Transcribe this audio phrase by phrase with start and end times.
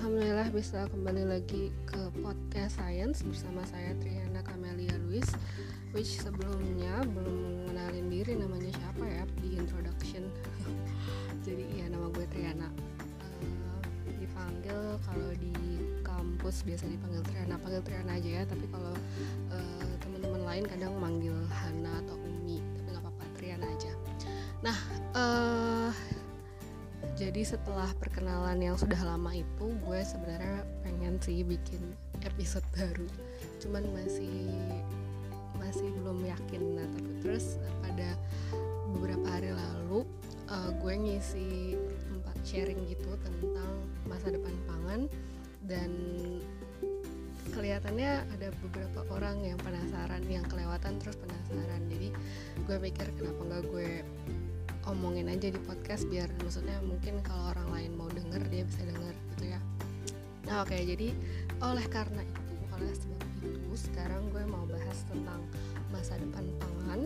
[0.00, 5.28] Alhamdulillah bisa kembali lagi ke podcast Science bersama saya Triana Kamelia Luis
[5.92, 9.28] Which sebelumnya belum mengenalin diri namanya siapa ya?
[9.44, 10.24] Di introduction.
[11.44, 12.72] Jadi ya nama gue Triana.
[13.20, 13.84] Uh,
[14.16, 15.52] Dipanggil kalau di
[16.00, 17.60] kampus biasa dipanggil Triana.
[17.60, 18.96] Panggil Triana aja ya Tapi kalau
[19.52, 22.16] uh, teman-teman lain kadang manggil Hana atau
[27.30, 31.78] jadi setelah perkenalan yang sudah lama itu gue sebenarnya pengen sih bikin
[32.26, 33.06] episode baru.
[33.62, 34.50] Cuman masih
[35.54, 36.74] masih belum yakin.
[36.74, 37.54] Nah tapi terus
[37.86, 38.18] pada
[38.90, 40.02] beberapa hari lalu
[40.50, 41.78] uh, gue ngisi
[42.10, 43.78] tempat sharing gitu tentang
[44.10, 45.06] masa depan pangan.
[45.70, 45.90] Dan
[47.54, 51.86] kelihatannya ada beberapa orang yang penasaran yang kelewatan terus penasaran.
[51.94, 52.10] Jadi
[52.66, 53.90] gue pikir kenapa nggak gue
[54.90, 59.14] omongin aja di podcast biar maksudnya mungkin kalau orang lain mau denger dia bisa denger
[59.34, 59.60] gitu ya.
[60.50, 61.14] Nah oke okay, jadi
[61.62, 62.40] oleh karena itu
[62.74, 65.40] oleh sebab itu sekarang gue mau bahas tentang
[65.88, 67.00] masa depan pangan.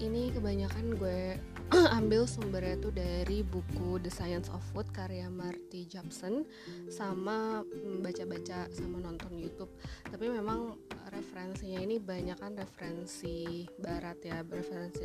[0.00, 1.36] Ini kebanyakan gue
[1.98, 6.48] ambil sumbernya tuh dari buku The Science of Food karya Marty Jobson
[6.88, 7.62] sama
[8.00, 9.70] baca-baca sama nonton YouTube.
[10.08, 10.80] Tapi memang
[11.12, 15.04] referensinya ini banyak kan referensi barat ya referensi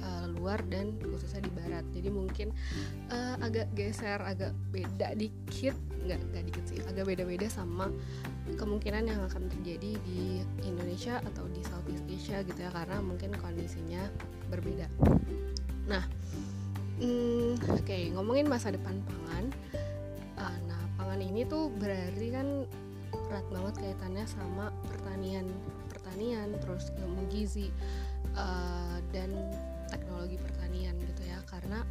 [0.00, 1.84] uh, luar dan khususnya di barat.
[1.92, 2.48] Jadi mungkin
[3.12, 7.86] uh, agak geser agak beda dikit nggak nggak dikit sih agak beda-beda sama
[8.58, 14.02] kemungkinan yang akan terjadi di Indonesia atau di Southeast Asia gitu ya karena mungkin kondisinya
[14.50, 14.90] berbeda.
[15.86, 16.02] Nah
[16.98, 19.44] hmm, oke okay, ngomongin masa depan pangan.
[20.34, 22.66] Uh, nah pangan ini tuh berarti kan
[23.12, 25.46] erat banget kaitannya sama pertanian.
[25.86, 27.70] Pertanian terus ilmu gizi
[28.34, 29.30] uh, dan
[29.92, 31.36] teknologi pertanian gitu ya.
[31.44, 31.84] Karena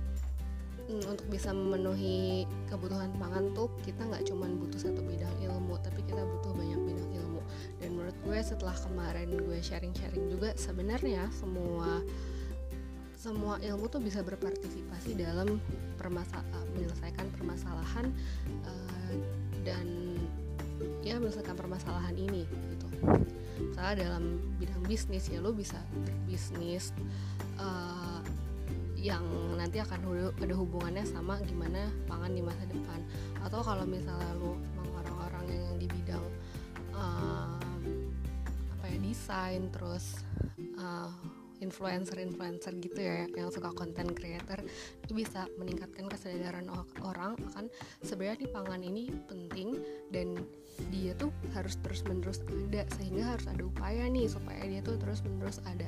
[0.90, 6.02] mm, untuk bisa memenuhi kebutuhan pangan tuh kita nggak cuma butuh satu bidang ilmu tapi
[6.10, 7.42] kita butuh banyak bidang ilmu.
[7.78, 12.02] Dan menurut gue setelah kemarin gue sharing-sharing juga sebenarnya semua
[13.22, 15.62] semua ilmu tuh bisa berpartisipasi dalam
[16.02, 18.10] permasalahan menyelesaikan permasalahan
[18.66, 19.14] uh,
[19.62, 20.18] dan
[21.06, 22.88] ya menyelesaikan permasalahan ini gitu.
[23.62, 26.98] Misalnya dalam bidang bisnis ya lo bisa berbisnis
[27.62, 28.20] uh,
[28.98, 29.26] yang
[29.58, 30.02] nanti akan
[30.38, 33.00] ada hubungannya sama gimana pangan di masa depan.
[33.42, 34.58] Atau kalau misalnya lu
[34.98, 36.26] orang-orang yang di bidang
[36.94, 37.58] uh,
[38.78, 40.22] apa ya desain terus
[40.78, 41.10] uh,
[41.62, 44.60] influencer-influencer gitu ya yang suka konten creator
[45.06, 46.68] itu bisa meningkatkan kesadaran
[47.06, 47.70] orang akan
[48.02, 49.78] sebenarnya di pangan ini penting
[50.10, 50.42] dan
[50.90, 55.22] dia tuh harus terus menerus ada sehingga harus ada upaya nih supaya dia tuh terus
[55.22, 55.86] menerus ada.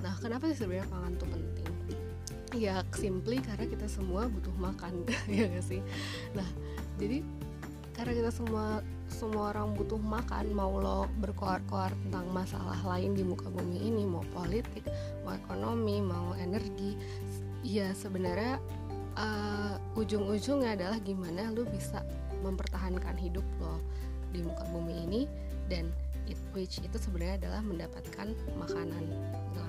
[0.00, 1.68] Nah kenapa sih sebenarnya pangan tuh penting?
[2.54, 5.02] Ya simply karena kita semua butuh makan
[5.34, 5.82] ya gak sih?
[6.38, 6.46] Nah
[6.96, 7.26] jadi
[7.98, 8.84] karena kita semua
[9.16, 14.20] semua orang butuh makan mau lo berkoar-koar tentang masalah lain di muka bumi ini mau
[14.36, 14.84] politik
[15.24, 16.92] mau ekonomi mau energi
[17.64, 18.60] ya sebenarnya
[19.16, 22.04] uh, ujung-ujungnya adalah gimana lo bisa
[22.44, 23.80] mempertahankan hidup lo
[24.36, 25.22] di muka bumi ini
[25.72, 25.88] dan
[26.28, 28.28] it, which itu sebenarnya adalah mendapatkan
[28.58, 29.04] makanan.
[29.06, 29.62] Gitu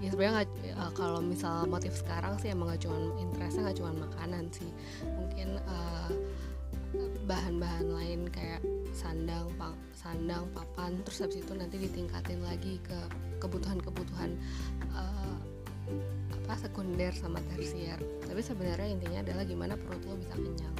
[0.00, 0.48] ya sebenarnya
[0.80, 4.70] uh, kalau misal motif sekarang sih emang nggak cuma interestnya nggak cuma makanan sih.
[5.04, 6.10] Mungkin uh,
[7.26, 12.98] bahan-bahan lain kayak sandang pang, sandang papan terus habis itu nanti ditingkatin lagi ke
[13.38, 14.34] kebutuhan-kebutuhan
[14.92, 15.38] uh,
[16.34, 17.98] apa sekunder sama tersier.
[18.26, 20.76] Tapi sebenarnya intinya adalah gimana perut lo bisa kenyang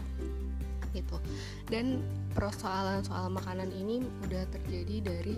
[0.90, 1.16] gitu.
[1.70, 2.02] Dan
[2.34, 5.34] persoalan soal makanan ini udah terjadi dari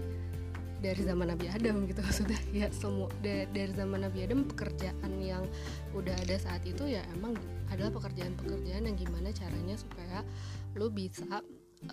[0.82, 5.46] dari zaman Nabi Adam gitu sudah ya semua dari zaman Nabi Adam pekerjaan yang
[5.94, 7.38] udah ada saat itu ya emang
[7.70, 10.26] adalah pekerjaan-pekerjaan yang gimana caranya supaya
[10.76, 11.44] lo bisa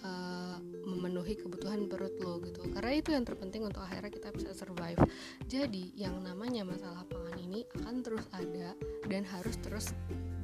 [0.04, 2.62] uh, memenuhi kebutuhan perut lo gitu.
[2.70, 5.00] Karena itu yang terpenting untuk akhirnya kita bisa survive.
[5.50, 8.78] Jadi yang namanya masalah pangan ini akan terus ada
[9.10, 9.92] dan harus terus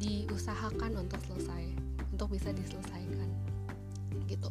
[0.01, 1.71] diusahakan untuk selesai
[2.11, 3.29] untuk bisa diselesaikan.
[4.25, 4.49] Gitu.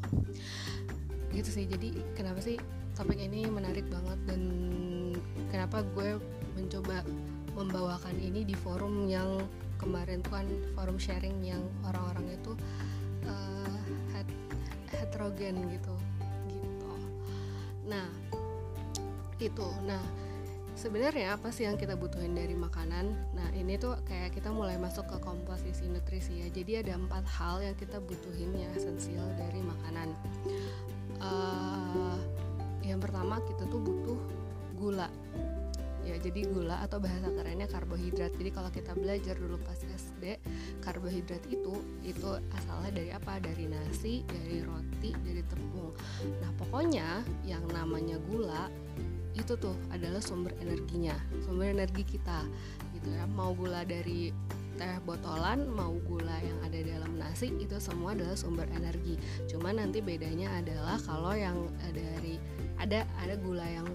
[1.34, 1.64] Gitu sih.
[1.66, 2.56] Jadi kenapa sih
[2.94, 4.42] topik ini menarik banget dan
[5.50, 6.18] kenapa gue
[6.54, 7.02] mencoba
[7.54, 9.42] membawakan ini di forum yang
[9.78, 12.52] kemarin tuh kan forum sharing yang orang-orang itu
[15.14, 15.94] heterogen gitu.
[16.50, 16.92] Gitu.
[17.86, 18.10] Nah
[19.38, 19.68] itu.
[19.86, 20.02] Nah
[20.74, 23.14] sebenarnya apa sih yang kita butuhin dari makanan?
[23.30, 26.50] Nah ini tuh kayak kita mulai masuk ke komposisi nutrisi ya.
[26.50, 30.10] Jadi ada empat hal yang kita butuhin yang esensial dari makanan.
[31.22, 32.18] Uh,
[32.82, 34.18] yang pertama kita tuh butuh
[34.74, 35.06] gula.
[36.02, 38.34] Ya jadi gula atau bahasa kerennya karbohidrat.
[38.34, 40.42] Jadi kalau kita belajar dulu pas SD
[40.84, 43.40] karbohidrat itu itu asalnya dari apa?
[43.40, 45.96] Dari nasi dari roti dari tepung.
[46.44, 48.68] Nah pokoknya yang namanya gula
[49.34, 52.46] itu tuh adalah sumber energinya sumber energi kita
[52.94, 53.24] gitu ya.
[53.26, 54.30] Mau gula dari
[54.74, 59.18] teh botolan mau gula yang ada dalam nasi itu semua adalah sumber energi.
[59.46, 62.38] Cuman nanti bedanya adalah kalau yang dari
[62.78, 63.86] ada ada gula yang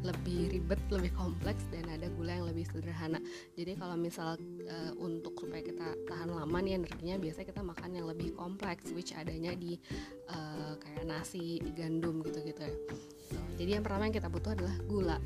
[0.00, 1.84] lebih ribet, lebih kompleks dan
[2.26, 3.22] gula yang lebih sederhana.
[3.54, 4.34] Jadi kalau misal
[4.66, 9.14] uh, untuk supaya kita tahan lama nih energinya biasanya kita makan yang lebih kompleks which
[9.14, 9.78] adanya di
[10.26, 12.74] uh, kayak nasi, gandum gitu-gitu ya.
[13.62, 15.18] Jadi yang pertama yang kita butuh adalah gula.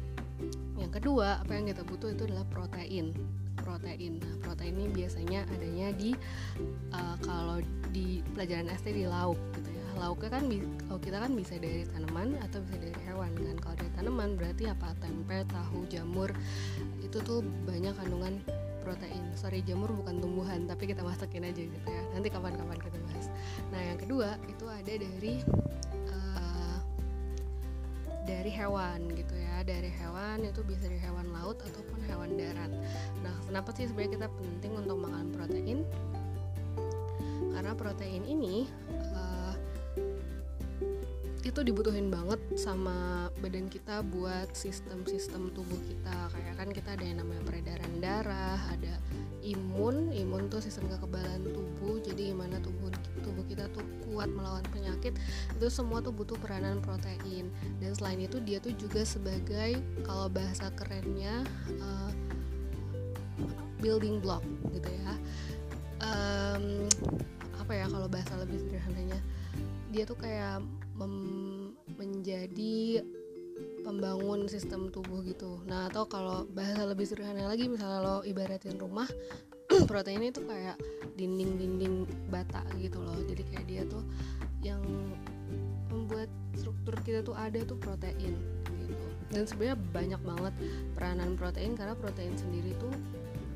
[0.76, 3.16] Yang kedua, apa yang kita butuh itu adalah protein
[3.60, 4.20] protein.
[4.20, 6.12] Nah, protein ini biasanya adanya di
[6.96, 7.60] uh, kalau
[7.92, 9.79] di pelajaran SD di lauk gitu ya.
[9.98, 10.44] Lauknya kan
[10.86, 13.56] kalau kita kan bisa dari tanaman atau bisa dari hewan kan.
[13.58, 14.94] Kalau dari tanaman berarti apa?
[15.02, 16.30] Tempe, tahu, jamur
[17.00, 18.38] itu tuh banyak kandungan
[18.80, 19.24] protein.
[19.36, 22.02] Sorry jamur bukan tumbuhan tapi kita masukin aja gitu ya.
[22.14, 23.26] Nanti kapan-kapan kita bahas.
[23.70, 25.34] Nah yang kedua itu ada dari
[26.08, 26.78] uh,
[28.24, 29.60] dari hewan gitu ya.
[29.60, 32.72] Dari hewan itu bisa dari hewan laut ataupun hewan darat.
[33.20, 35.84] Nah, kenapa sih sebenarnya kita penting untuk makan protein?
[37.52, 38.64] Karena protein ini
[41.46, 46.28] itu dibutuhin banget sama badan kita buat sistem-sistem tubuh kita.
[46.34, 48.94] Kayak kan kita ada yang namanya peredaran darah, ada
[49.40, 52.02] imun, imun tuh sistem kekebalan tubuh.
[52.04, 52.92] Jadi gimana tubuh
[53.24, 55.16] tubuh kita tuh kuat melawan penyakit.
[55.56, 57.48] Itu semua tuh butuh peranan protein.
[57.80, 61.46] Dan selain itu dia tuh juga sebagai kalau bahasa kerennya
[61.80, 62.12] uh,
[63.80, 64.44] building block
[64.76, 65.12] gitu ya
[66.04, 66.86] um,
[67.56, 69.18] apa ya kalau bahasa lebih sederhananya
[69.90, 70.62] dia tuh kayak
[71.96, 73.04] menjadi
[73.84, 75.60] pembangun sistem tubuh gitu.
[75.68, 79.08] Nah atau kalau bahasa lebih sederhana lagi misalnya lo ibaratin rumah
[79.90, 80.76] protein itu kayak
[81.16, 83.16] dinding-dinding bata gitu loh.
[83.24, 84.04] Jadi kayak dia tuh
[84.60, 84.80] yang
[85.90, 88.36] membuat struktur kita tuh ada tuh protein
[88.76, 89.04] gitu.
[89.30, 90.54] Dan sebenarnya banyak banget
[90.96, 92.92] peranan protein karena protein sendiri tuh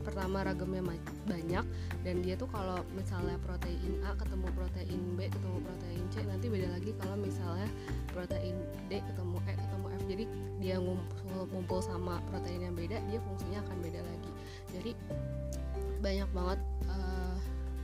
[0.05, 0.85] pertama ragamnya
[1.25, 1.65] banyak
[2.05, 6.69] dan dia tuh kalau misalnya protein A ketemu protein B ketemu protein C nanti beda
[6.77, 7.69] lagi kalau misalnya
[8.13, 8.55] protein
[8.93, 10.03] D ketemu E ketemu F.
[10.05, 10.25] Jadi
[10.61, 14.31] dia ngumpul, sama protein yang beda dia fungsinya akan beda lagi.
[14.77, 14.91] Jadi
[16.05, 16.61] banyak banget
[16.93, 17.37] uh,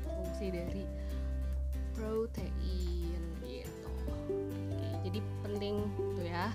[0.04, 0.84] fungsi dari
[1.96, 3.90] protein gitu.
[4.28, 6.52] Oke, jadi penting tuh ya.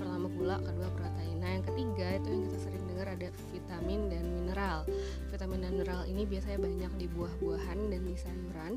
[0.00, 1.36] Pertama gula kedua protein.
[1.38, 4.84] Nah yang ketiga itu yang kita sering dengar ada vitamin dan mineral.
[5.32, 8.72] Vitamin dan mineral ini biasanya banyak di buah-buahan dan di sayuran.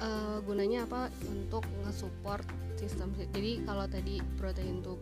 [0.00, 1.12] Uh, gunanya apa?
[1.28, 2.42] Untuk nge-support
[2.82, 4.98] sistem jadi kalau tadi protein tuh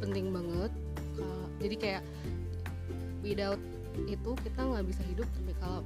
[0.00, 0.72] penting banget
[1.20, 2.02] uh, jadi kayak
[3.20, 3.60] without
[4.08, 5.80] itu kita nggak bisa hidup tapi kalau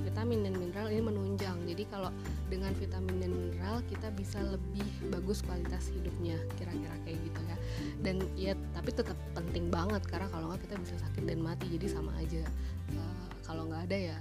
[0.00, 1.58] vitamin dan mineral ini menunjang.
[1.66, 2.10] Jadi kalau
[2.48, 7.56] dengan vitamin dan mineral kita bisa lebih bagus kualitas hidupnya kira-kira kayak gitu ya.
[8.00, 11.66] Dan ya tapi tetap penting banget karena kalau nggak kita bisa sakit dan mati.
[11.70, 12.44] Jadi sama aja.
[12.92, 14.18] Uh, kalau nggak ada ya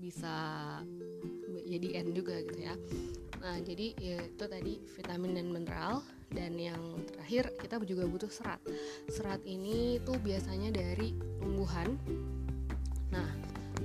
[0.00, 0.34] bisa
[1.68, 2.74] jadi end juga gitu ya.
[3.40, 6.02] Nah jadi ya itu tadi vitamin dan mineral.
[6.30, 6.78] Dan yang
[7.10, 8.62] terakhir kita juga butuh serat.
[9.10, 11.10] Serat ini tuh biasanya dari
[11.42, 11.98] tumbuhan.
[13.10, 13.26] Nah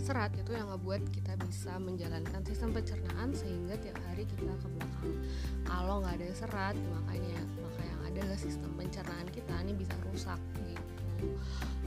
[0.06, 5.18] serat itu yang ngebuat kita bisa menjalankan sistem pencernaan sehingga tiap hari kita ke belakang.
[5.66, 10.94] Kalau nggak ada serat makanya maka yang ada sistem pencernaan kita ini bisa rusak gitu.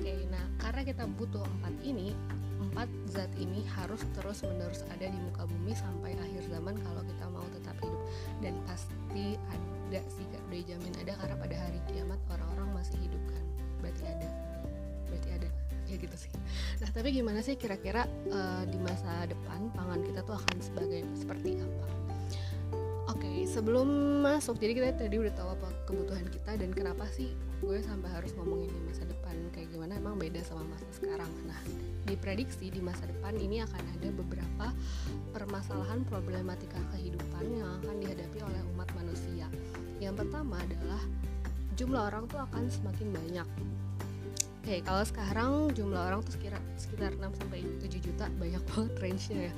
[0.03, 2.11] Oke nah karena kita butuh empat ini
[2.59, 7.25] empat zat ini harus terus menerus ada di muka bumi sampai akhir zaman kalau kita
[7.31, 8.03] mau tetap hidup.
[8.43, 13.45] Dan pasti ada sih udah jamin ada karena pada hari kiamat orang-orang masih hidup kan?
[13.79, 14.29] Berarti ada.
[15.07, 16.31] Berarti ada ya gitu sih.
[16.85, 21.59] Nah tapi gimana sih kira-kira uh, di masa depan pangan kita tuh akan sebagai seperti
[21.59, 21.87] apa?
[23.09, 27.33] Oke okay, sebelum masuk jadi kita tadi udah tahu apa kebutuhan kita dan kenapa sih
[27.65, 31.33] gue sampai harus ngomongin di masa depan kayak gimana emang beda sama masa sekarang.
[31.49, 31.59] Nah
[32.05, 34.67] diprediksi di masa depan ini akan ada beberapa
[35.33, 39.49] permasalahan problematika kehidupan yang akan dihadapi oleh umat manusia.
[39.99, 41.03] Yang pertama adalah
[41.81, 43.49] jumlah orang tuh akan semakin banyak
[44.69, 49.39] okay, kalau sekarang jumlah orang tuh sekitar sekitar 6 sampai 7 juta, banyak banget range-nya
[49.49, 49.53] ya.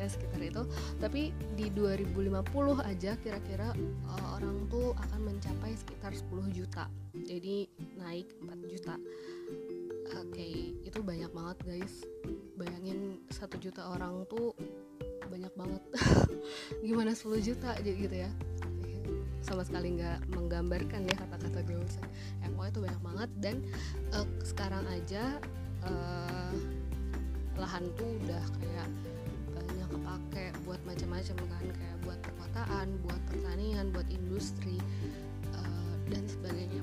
[0.00, 0.62] Ya sekitar itu.
[0.96, 3.76] Tapi di 2050 aja kira-kira
[4.08, 6.88] uh, orang tuh akan mencapai sekitar 10 juta.
[7.12, 7.68] Jadi
[8.00, 8.96] naik 4 juta.
[10.24, 11.94] Oke, okay, itu banyak banget guys.
[12.56, 14.56] Bayangin 1 juta orang tuh
[15.28, 15.82] banyak banget.
[16.88, 18.32] Gimana 10 juta gitu ya.
[19.44, 23.56] Sama sekali nggak menggambarkan ya kata-kata eh, pokoknya itu banyak banget dan
[24.16, 25.36] uh, sekarang aja
[25.84, 26.52] uh,
[27.60, 28.88] lahan tuh udah kayak
[29.52, 34.80] banyak kepake buat macam-macam kan kayak buat perkotaan buat pertanian buat industri
[35.52, 36.82] uh, dan sebagainya.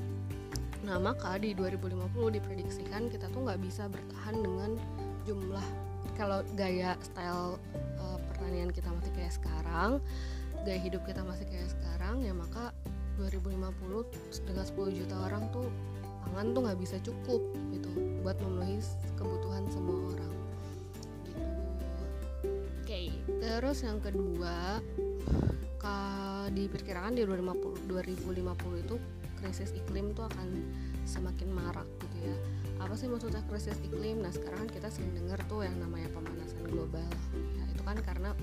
[0.86, 4.72] Nah maka di 2050 diprediksikan kita tuh nggak bisa bertahan dengan
[5.26, 5.66] jumlah
[6.14, 7.58] kalau gaya style
[7.98, 9.98] uh, pertanian kita masih kayak sekarang
[10.64, 12.74] gaya hidup kita masih kayak sekarang ya maka
[13.18, 15.68] 2050 dengan 10 juta orang tuh
[16.26, 17.42] pangan tuh nggak bisa cukup
[17.74, 17.90] gitu
[18.22, 18.78] buat memenuhi
[19.18, 20.34] kebutuhan semua orang.
[21.26, 21.42] Gitu.
[21.42, 22.86] Oke.
[22.86, 23.08] Okay.
[23.42, 24.78] terus yang kedua
[26.52, 28.96] diperkirakan di 2050, 2050 itu
[29.42, 30.48] krisis iklim tuh akan
[31.08, 32.36] semakin marak gitu ya.
[32.84, 34.22] Apa sih maksudnya krisis iklim?
[34.22, 37.08] Nah sekarang kan kita sering dengar tuh yang namanya pemanasan global.
[37.58, 38.36] Ya itu kan karena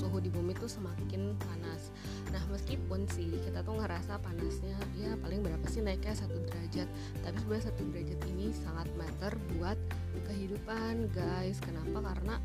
[0.00, 1.92] suhu di bumi tuh semakin panas.
[2.32, 6.16] Nah meskipun sih kita tuh ngerasa panasnya ya paling berapa sih naiknya?
[6.16, 6.88] Satu derajat.
[7.20, 9.76] Tapi sebenarnya satu derajat ini sangat matter buat
[10.24, 11.60] kehidupan guys.
[11.60, 12.16] Kenapa?
[12.16, 12.40] Karena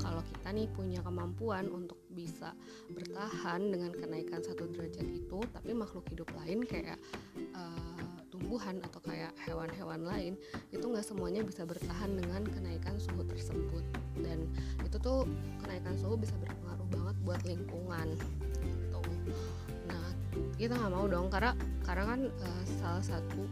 [0.00, 2.56] kalau kita nih punya kemampuan untuk bisa
[2.92, 6.96] bertahan dengan kenaikan satu derajat itu tapi makhluk hidup lain kayak
[8.52, 10.36] tumbuhan atau kayak hewan-hewan lain
[10.76, 13.80] itu nggak semuanya bisa bertahan dengan kenaikan suhu tersebut
[14.20, 14.44] dan
[14.84, 15.24] itu tuh
[15.64, 18.12] kenaikan suhu bisa berpengaruh banget buat lingkungan
[18.60, 19.00] gitu.
[19.88, 20.04] nah
[20.60, 23.48] kita nggak mau dong karena karena kan uh, salah satu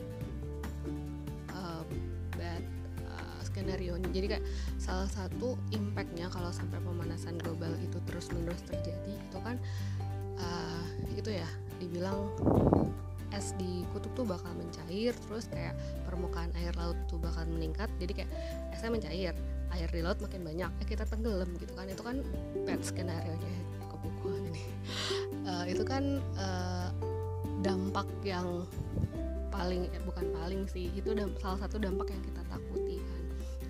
[3.41, 4.45] skenario jadi kayak
[4.79, 9.59] salah satu impactnya kalau sampai pemanasan global itu terus menerus terjadi itu kan
[10.39, 10.85] uh,
[11.17, 11.49] itu ya
[11.83, 12.31] dibilang
[13.35, 15.75] es di kutub tuh bakal mencair terus kayak
[16.07, 18.31] permukaan air laut tuh bakal meningkat jadi kayak
[18.75, 19.35] esnya mencair
[19.71, 21.87] air di laut makin banyak ya kita tenggelam gitu kan.
[21.87, 22.17] Itu kan
[22.67, 23.53] bad skenario nya
[23.87, 23.97] ke
[24.27, 24.63] ini.
[25.47, 26.91] Uh, itu kan uh,
[27.63, 28.67] dampak yang
[29.51, 32.99] paling eh, bukan paling sih itu salah satu dampak yang kita takuti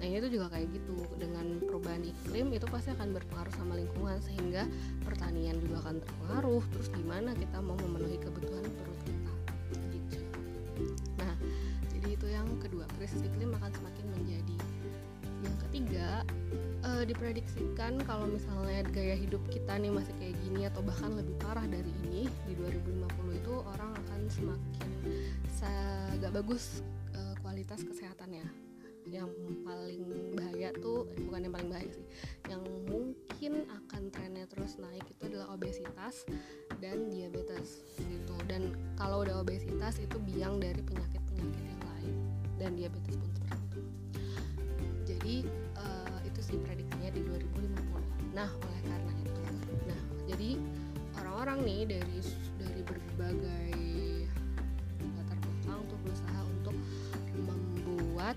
[0.01, 4.17] Nah ini tuh juga kayak gitu dengan perubahan iklim itu pasti akan berpengaruh sama lingkungan
[4.25, 4.65] sehingga
[5.05, 6.65] pertanian juga akan terpengaruh.
[6.73, 8.90] Terus gimana kita mau memenuhi kebutuhan perut
[12.99, 14.57] krisis iklim akan semakin menjadi.
[15.41, 16.09] Yang ketiga
[16.85, 21.65] uh, diprediksikan kalau misalnya gaya hidup kita nih masih kayak gini atau bahkan lebih parah
[21.65, 24.91] dari ini di 2050 itu orang akan semakin
[26.21, 26.85] gak bagus
[27.17, 28.45] uh, kualitas kesehatannya
[29.09, 29.33] yang
[29.65, 30.05] paling
[30.37, 32.07] bahaya tuh eh, bukan yang paling bahaya sih
[32.53, 36.29] yang mungkin akan trennya terus naik itu adalah obesitas
[36.79, 41.80] dan diabetes gitu dan kalau udah obesitas itu biang dari penyakit-penyakit yang
[42.61, 43.81] dan diabetes pun seperti
[45.09, 45.35] jadi
[45.81, 49.41] uh, itu sih prediksinya di 2050 nah oleh karena itu
[49.89, 50.51] nah jadi
[51.17, 52.19] orang-orang nih dari
[52.61, 53.73] dari berbagai
[55.17, 56.77] latar belakang tuh berusaha untuk
[57.49, 58.37] membuat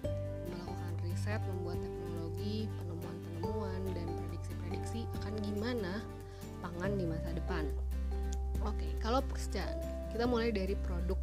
[1.23, 6.03] riset, membuat teknologi, penemuan-penemuan, dan prediksi-prediksi akan gimana
[6.59, 7.63] pangan di masa depan.
[8.67, 9.79] Oke, kalau pekerjaan,
[10.11, 11.15] kita mulai dari produk.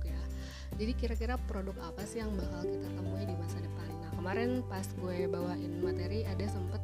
[0.80, 3.84] Jadi kira-kira produk apa sih yang bakal kita temui di masa depan?
[4.00, 6.80] Nah kemarin pas gue bawain materi ada sempet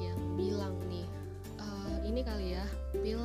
[0.00, 1.04] yang bilang nih,
[1.60, 1.66] e,
[2.08, 2.64] ini kali ya
[3.04, 3.20] pil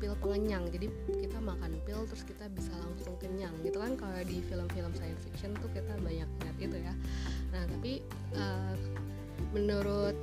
[0.00, 0.88] pil pengenyang jadi
[1.20, 3.52] kita makan pil terus kita bisa langsung kenyang.
[3.60, 6.94] Gitu kan kalau di film-film science fiction tuh kita banyak lihat itu ya.
[7.52, 8.00] Nah tapi
[8.40, 8.72] uh,
[9.52, 10.16] menurut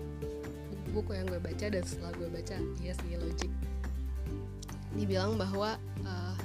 [0.89, 3.51] buku yang gue baca dan setelah gue baca iya sih logik.
[4.97, 6.35] Dibilang bahwa uh,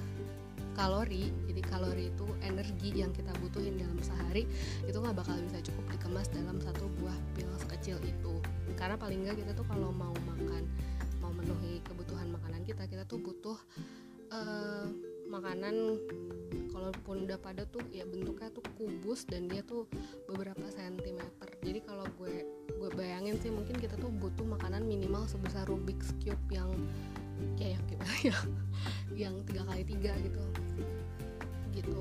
[0.76, 4.45] kalori jadi kalori itu energi yang kita butuhin dalam sehari
[4.85, 8.45] itu nggak bakal bisa cukup dikemas dalam satu buah pil sekecil itu.
[8.76, 10.68] Karena paling nggak kita tuh kalau mau makan
[11.25, 13.56] mau memenuhi kebutuhan makanan kita kita tuh butuh
[14.37, 14.85] uh,
[15.26, 15.97] makanan
[16.71, 19.88] kalaupun udah pada tuh ya bentuknya tuh kubus dan dia tuh
[20.28, 21.49] beberapa sentimeter.
[21.64, 26.47] Jadi kalau gue gue bayangin sih mungkin kita tuh butuh makanan minimal sebesar Rubik's cube
[26.52, 26.68] yang
[27.57, 28.37] ya yang gimana ya
[29.16, 30.45] yang tiga kali tiga gitu.
[31.73, 32.00] Gitu.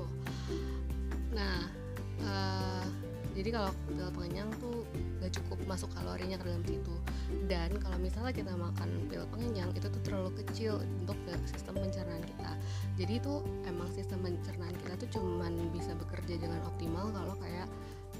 [1.32, 1.68] Nah
[2.24, 2.86] uh,
[3.36, 4.88] jadi kalau pil pengenyang tuh
[5.20, 6.94] gak cukup masuk kalorinya ke dalam situ.
[7.44, 12.50] Dan kalau misalnya kita makan pil pengenyang itu tuh terlalu kecil untuk sistem pencernaan kita.
[12.96, 17.68] Jadi itu emang sistem pencernaan kita tuh cuman bisa bekerja dengan optimal kalau kayak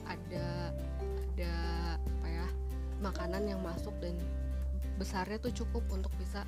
[0.04, 0.72] ada
[1.36, 1.54] ada
[1.96, 2.46] apa ya
[3.00, 4.16] makanan yang masuk dan
[4.96, 6.42] besarnya tuh cukup untuk bisa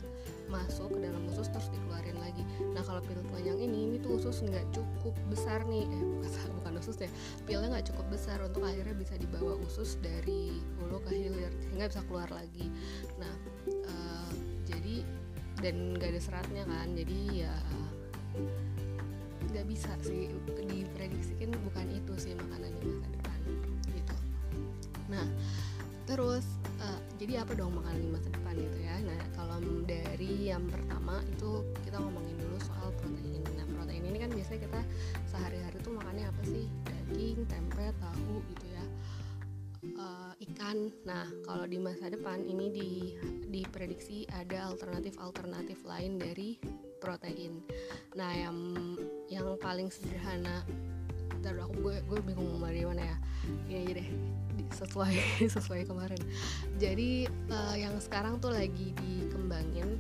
[0.49, 2.43] masuk ke dalam usus terus dikeluarin lagi.
[2.73, 5.85] Nah kalau pil panjang ini ini tuh usus nggak cukup besar nih.
[5.85, 7.11] Eh bukan bukan usus ya.
[7.45, 12.01] Pilnya nggak cukup besar untuk akhirnya bisa dibawa usus dari hulu ke hilir sehingga bisa
[12.09, 12.67] keluar lagi.
[13.21, 13.35] Nah
[13.89, 14.33] uh,
[14.65, 15.05] jadi
[15.61, 17.55] dan nggak ada seratnya kan jadi ya
[19.49, 20.29] nggak bisa sih
[20.69, 23.39] diprediksikan bukan itu sih makanan di masa depan
[23.97, 24.17] gitu.
[25.09, 25.27] Nah
[26.05, 26.58] terus
[27.19, 28.95] jadi apa dong makanan di masa depan gitu ya?
[29.03, 33.43] Nah kalau dari yang pertama itu kita ngomongin dulu soal protein.
[33.59, 34.81] Nah protein ini kan biasanya kita
[35.27, 36.71] sehari-hari tuh makannya apa sih?
[36.87, 38.85] Daging tempe tahu gitu ya.
[39.99, 40.95] Uh, ikan.
[41.03, 42.91] Nah kalau di masa depan ini di
[43.51, 46.55] diprediksi ada alternatif-alternatif lain dari
[47.03, 47.67] protein.
[48.15, 48.59] Nah yang
[49.27, 50.63] yang paling sederhana
[51.43, 53.17] ntar aku gue gue bingung mau dari mana ya.
[53.67, 54.11] Ini aja deh
[54.75, 55.17] sesuai
[55.55, 56.21] sesuai kemarin.
[56.77, 59.99] Jadi uh, yang sekarang tuh lagi dikembangin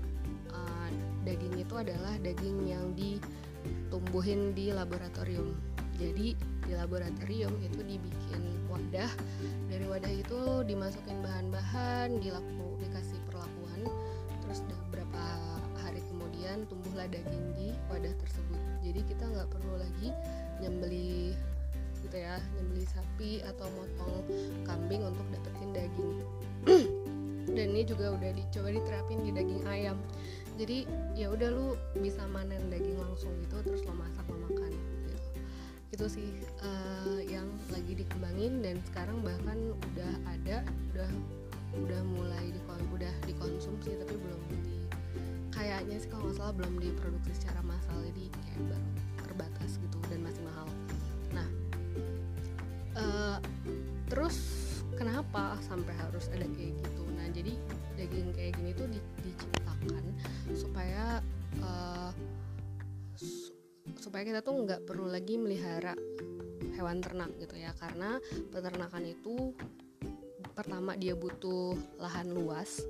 [0.52, 0.90] uh,
[1.24, 5.56] daging itu adalah daging yang ditumbuhin di laboratorium.
[5.98, 9.10] Jadi di laboratorium itu dibikin wadah.
[9.66, 13.82] Dari wadah itu dimasukin bahan-bahan dilaku dikasih perlakuan.
[14.46, 15.24] Terus beberapa
[15.82, 18.60] hari kemudian tumbuhlah daging di wadah tersebut.
[18.84, 20.14] Jadi kita nggak perlu lagi
[20.62, 21.34] nyembeli
[22.04, 24.24] gitu ya nyembeli sapi atau motong
[24.64, 26.12] kambing untuk dapetin daging.
[27.56, 29.96] Dan ini juga udah dicoba diterapin di daging ayam.
[30.58, 35.16] Jadi ya udah lu bisa manen daging langsung gitu terus lo masak lo makan gitu.
[35.94, 36.28] Itu sih
[36.60, 39.58] uh, yang lagi dikembangin dan sekarang bahkan
[39.94, 41.10] udah ada udah
[41.78, 42.60] udah mulai di
[42.98, 44.74] udah dikonsumsi tapi belum di
[45.54, 47.94] kayaknya sih kalau nggak salah belum diproduksi secara massal.
[48.02, 48.88] Jadi kayak baru
[49.22, 50.57] terbatas gitu dan masih mahal
[52.98, 53.38] uh,
[54.10, 54.36] terus
[54.98, 57.02] kenapa sampai harus ada kayak gitu?
[57.14, 57.54] Nah jadi
[57.98, 60.04] daging kayak gini tuh di, diciptakan
[60.54, 61.22] supaya
[61.62, 62.10] uh,
[63.18, 63.54] su
[63.98, 65.96] supaya kita tuh nggak perlu lagi melihara
[66.76, 67.74] hewan ternak gitu ya.
[67.74, 68.18] Karena
[68.50, 69.54] peternakan itu
[70.54, 72.82] pertama dia butuh lahan luas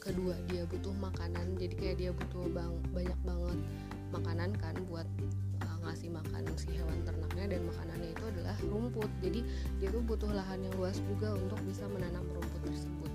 [0.00, 1.56] kedua dia butuh makanan.
[1.56, 3.58] Jadi kayak dia butuh bang banyak banget
[4.14, 5.08] makanan kan buat
[5.84, 9.10] ngasih makan si hewan ternaknya dan makanannya itu adalah rumput.
[9.20, 9.40] Jadi
[9.78, 13.12] dia tuh butuh lahan yang luas juga untuk bisa menanam rumput tersebut.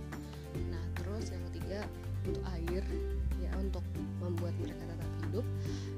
[0.69, 1.79] Nah terus yang ketiga
[2.29, 2.83] untuk air
[3.41, 3.83] ya untuk
[4.21, 5.45] membuat mereka tetap hidup.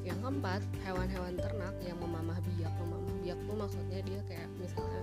[0.01, 2.73] Yang keempat hewan-hewan ternak yang memamah biak.
[2.79, 5.01] Memamah biak tuh maksudnya dia kayak misalnya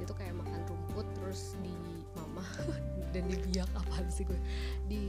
[0.00, 1.72] itu kayak makan rumput terus di
[2.18, 2.44] mama
[3.12, 4.40] dan dibiak apa sih gue?
[4.88, 5.04] Di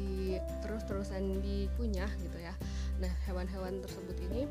[0.63, 2.53] terus-terusan dikunyah gitu ya.
[2.99, 4.47] Nah hewan-hewan tersebut ini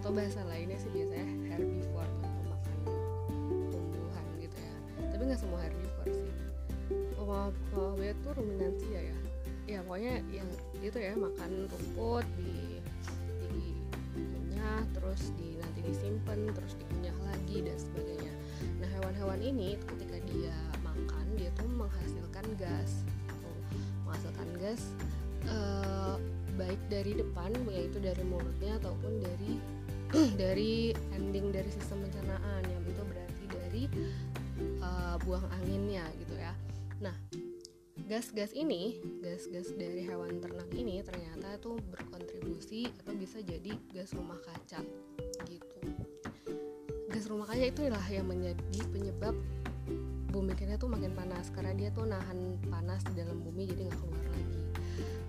[0.00, 2.76] atau bahasa lainnya sih biasanya herbivore untuk makan
[3.68, 4.74] tumbuhan gitu ya.
[5.12, 6.32] Tapi nggak semua herbivore sih.
[6.88, 9.18] Kalau kalau tuh ruminansia ya.
[9.68, 10.48] Ya pokoknya yang
[10.80, 12.80] itu ya makan rumput di
[14.16, 18.32] dikunyah terus di nanti disimpan terus dikunyah lagi dan sebagainya.
[18.80, 23.52] Nah hewan-hewan ini ketika dia makan dia tuh menghasilkan gas atau
[24.08, 24.80] menghasilkan gas
[25.44, 26.16] uh,
[26.56, 29.60] baik dari depan yaitu dari mulutnya ataupun dari
[30.10, 33.84] dari ending dari sistem pencernaan yang itu berarti dari
[34.82, 36.52] uh, buang anginnya gitu ya.
[36.98, 37.14] Nah
[38.10, 44.38] gas-gas ini gas-gas dari hewan ternak ini ternyata tuh berkontribusi atau bisa jadi gas rumah
[44.42, 44.82] kaca
[45.46, 45.78] gitu.
[47.10, 49.38] Gas rumah kaca itu itulah yang menjadi penyebab
[50.30, 53.98] bumi kita tuh makin panas karena dia tuh nahan panas di dalam bumi jadi nggak
[54.02, 54.62] keluar lagi.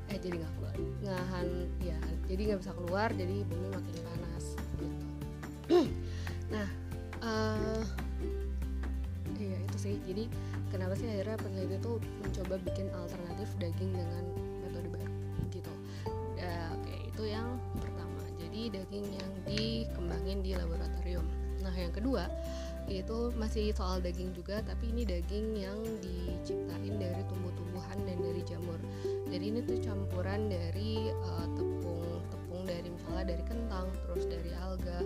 [0.10, 1.48] Eh jadi nggak keluar nahan
[1.82, 4.21] ya jadi nggak bisa keluar jadi bumi makin panas
[10.12, 10.28] jadi
[10.76, 14.24] kenapa sih akhirnya peneliti tuh mencoba bikin alternatif daging dengan
[14.60, 15.08] metode baru
[15.56, 15.74] gitu?
[16.36, 17.48] Uh, oke itu yang
[17.80, 18.20] pertama.
[18.36, 21.24] Jadi daging yang dikembangin di laboratorium.
[21.64, 22.28] Nah yang kedua
[22.92, 28.80] itu masih soal daging juga tapi ini daging yang diciptain dari tumbuh-tumbuhan dan dari jamur.
[29.32, 35.00] Jadi ini tuh campuran dari uh, tepung tepung dari misalnya dari kentang terus dari alga.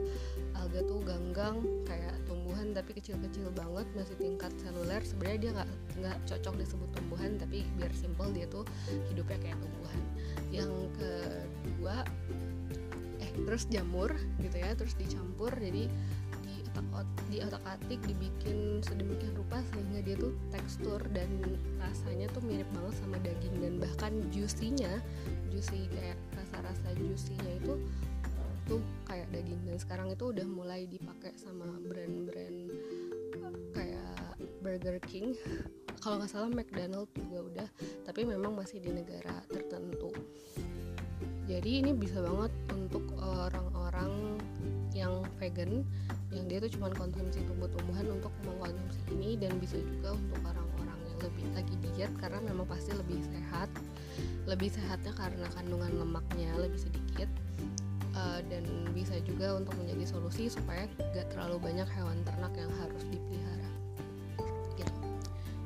[0.58, 2.25] Alga tuh ganggang kayak
[2.56, 7.68] tumbuhan tapi kecil-kecil banget masih tingkat seluler sebenarnya dia nggak nggak cocok disebut tumbuhan tapi
[7.76, 8.64] biar simple dia tuh
[9.12, 10.00] hidupnya kayak tumbuhan.
[10.56, 11.96] Yang kedua
[13.20, 15.92] eh terus jamur gitu ya terus dicampur jadi
[16.96, 21.28] otak di otak atik dibikin sedemikian rupa sehingga dia tuh tekstur dan
[21.80, 25.04] rasanya tuh mirip banget sama daging dan bahkan juicy-nya
[25.52, 27.76] juicy kayak rasa-rasa juicy-nya itu
[28.66, 32.60] tuh kayak daging dan sekarang itu udah mulai dipakai sama brand-brand
[33.78, 34.16] kayak
[34.66, 35.38] Burger King.
[36.02, 37.70] Kalau nggak salah McDonald juga udah
[38.06, 40.10] tapi memang masih di negara tertentu.
[41.46, 44.42] Jadi ini bisa banget untuk orang-orang
[44.98, 45.86] yang vegan
[46.34, 51.20] yang dia tuh cuma konsumsi tumbuh-tumbuhan untuk mengkonsumsi ini dan bisa juga untuk orang-orang yang
[51.22, 53.70] lebih lagi diet karena memang pasti lebih sehat.
[54.50, 57.30] Lebih sehatnya karena kandungan lemaknya lebih sedikit
[58.16, 58.64] uh, dan
[58.96, 63.72] bisa juga untuk menjadi solusi supaya gak terlalu banyak hewan ternak yang harus dipelihara.
[64.80, 64.96] Gitu.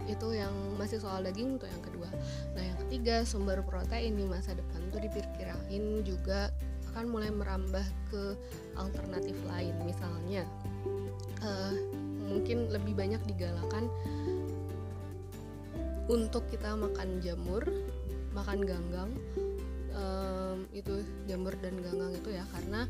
[0.09, 2.09] Itu yang masih soal daging untuk yang kedua.
[2.57, 6.49] Nah yang ketiga sumber protein di masa depan tuh diperkirain juga
[6.93, 8.33] akan mulai merambah ke
[8.75, 9.77] alternatif lain.
[9.85, 10.43] Misalnya
[11.45, 11.73] uh,
[12.29, 13.85] mungkin lebih banyak digalakan
[16.09, 17.61] untuk kita makan jamur
[18.33, 19.09] makan ganggang
[19.99, 22.87] um, itu jamur dan ganggang itu ya karena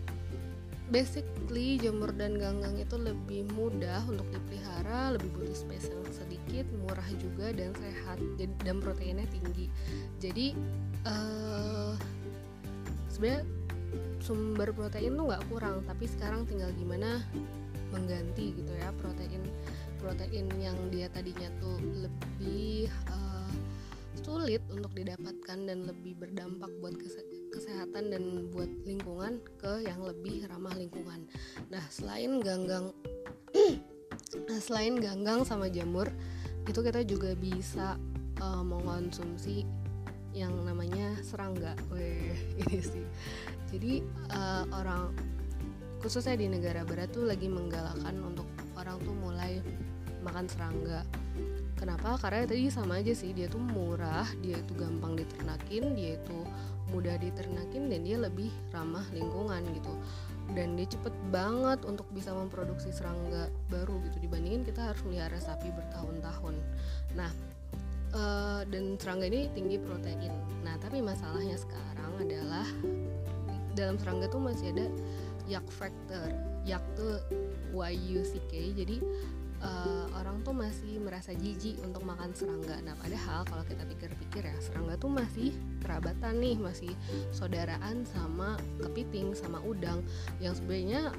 [0.90, 7.06] basically jamur dan ganggang itu lebih mudah untuk dipelihara, lebih butuh space yang sedikit, murah
[7.22, 8.18] juga dan sehat
[8.66, 9.70] dan proteinnya tinggi.
[10.18, 10.58] Jadi
[11.06, 11.94] uh,
[13.14, 13.46] sebenarnya
[14.18, 17.22] sumber protein tuh nggak kurang, tapi sekarang tinggal gimana
[17.90, 19.42] mengganti gitu ya protein
[19.98, 23.29] protein yang dia tadinya tuh lebih uh,
[24.30, 26.94] sulit untuk didapatkan dan lebih berdampak buat
[27.50, 31.26] kesehatan dan buat lingkungan ke yang lebih ramah lingkungan.
[31.74, 32.94] Nah selain ganggang,
[34.48, 36.06] nah selain ganggang sama jamur
[36.70, 37.98] itu kita juga bisa
[38.38, 39.66] uh, mengonsumsi
[40.38, 41.74] yang namanya serangga.
[41.90, 43.06] Weh ini sih.
[43.74, 45.10] Jadi uh, orang
[46.06, 48.46] khususnya di negara barat tuh lagi menggalakkan untuk
[48.78, 49.58] orang tuh mulai
[50.22, 51.02] makan serangga
[51.80, 52.20] kenapa?
[52.20, 56.40] Karena tadi sama aja sih dia tuh murah dia itu gampang diternakin dia itu
[56.92, 59.94] mudah diternakin dan dia lebih ramah lingkungan gitu.
[60.52, 64.20] Dan dia cepet banget untuk bisa memproduksi serangga baru gitu.
[64.20, 66.60] Dibandingin kita harus melihara sapi bertahun-tahun.
[67.16, 67.32] Nah
[68.12, 70.36] uh, dan serangga ini tinggi protein.
[70.68, 72.68] Nah tapi masalahnya sekarang adalah
[73.80, 74.92] dalam serangga tuh masih ada
[75.50, 76.30] yak factor
[76.62, 77.18] yak tuh
[77.74, 79.02] YUCK jadi
[79.64, 82.80] uh, orang tuh masih merasa jijik untuk makan serangga.
[82.84, 86.92] Nah, padahal kalau kita pikir-pikir ya, serangga tuh masih kerabatan nih, masih
[87.32, 90.04] saudaraan sama kepiting, sama udang
[90.40, 91.12] yang sebenarnya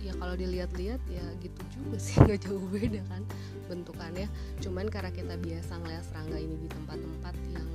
[0.00, 3.22] ya kalau dilihat-lihat ya gitu juga sih nggak jauh beda kan
[3.68, 4.26] bentukannya
[4.64, 7.68] cuman karena kita biasa ngeliat serangga ini di tempat-tempat yang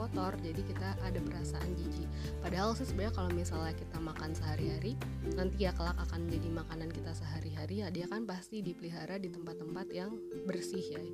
[0.00, 2.08] kotor jadi kita ada perasaan jijik.
[2.40, 4.96] Padahal sih sebenarnya kalau misalnya kita makan sehari-hari
[5.36, 9.86] nanti ya kelak akan menjadi makanan kita sehari-hari ya dia kan pasti dipelihara di tempat-tempat
[9.92, 10.16] yang
[10.48, 11.04] bersih ya.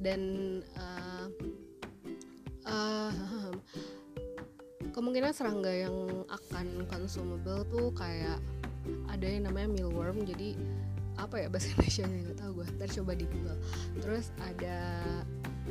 [0.00, 0.20] Dan
[0.80, 1.28] uh,
[2.64, 3.52] uh,
[4.96, 8.40] kemungkinan serangga yang akan consumable tuh kayak
[9.12, 10.56] ada yang namanya mealworm jadi
[11.20, 13.60] apa ya bahasa Indonesia nggak tahu gue ntar coba di Google.
[14.00, 14.78] Terus ada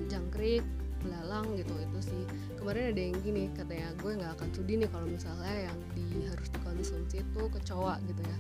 [0.08, 0.64] jangkrik
[1.02, 2.24] belalang gitu itu sih.
[2.58, 6.50] Kemarin ada yang gini katanya gue nggak akan sudi nih kalau misalnya yang di harus
[6.54, 8.38] dikonsumsi itu kecoa gitu ya.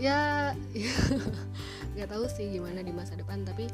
[0.00, 0.20] Ya
[1.94, 3.68] nggak tahu sih gimana di masa depan tapi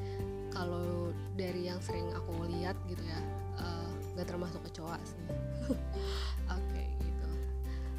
[0.52, 3.20] kalau dari yang sering aku lihat gitu ya
[3.62, 3.88] eh,
[4.18, 5.22] nggak uh, termasuk kecoa sih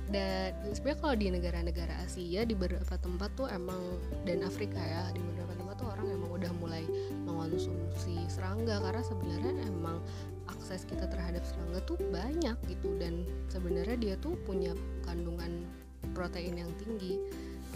[0.10, 3.78] dan sebenarnya kalau di negara-negara Asia di beberapa tempat tuh emang
[4.26, 6.84] dan Afrika ya di beberapa tempat tuh orang emang udah mulai
[7.30, 8.82] mengonsumsi serangga.
[8.82, 10.02] Karena sebenarnya emang
[10.50, 12.90] akses kita terhadap serangga tuh banyak gitu.
[12.98, 13.22] Dan
[13.54, 14.74] sebenarnya dia tuh punya
[15.06, 15.70] kandungan
[16.18, 17.22] protein yang tinggi.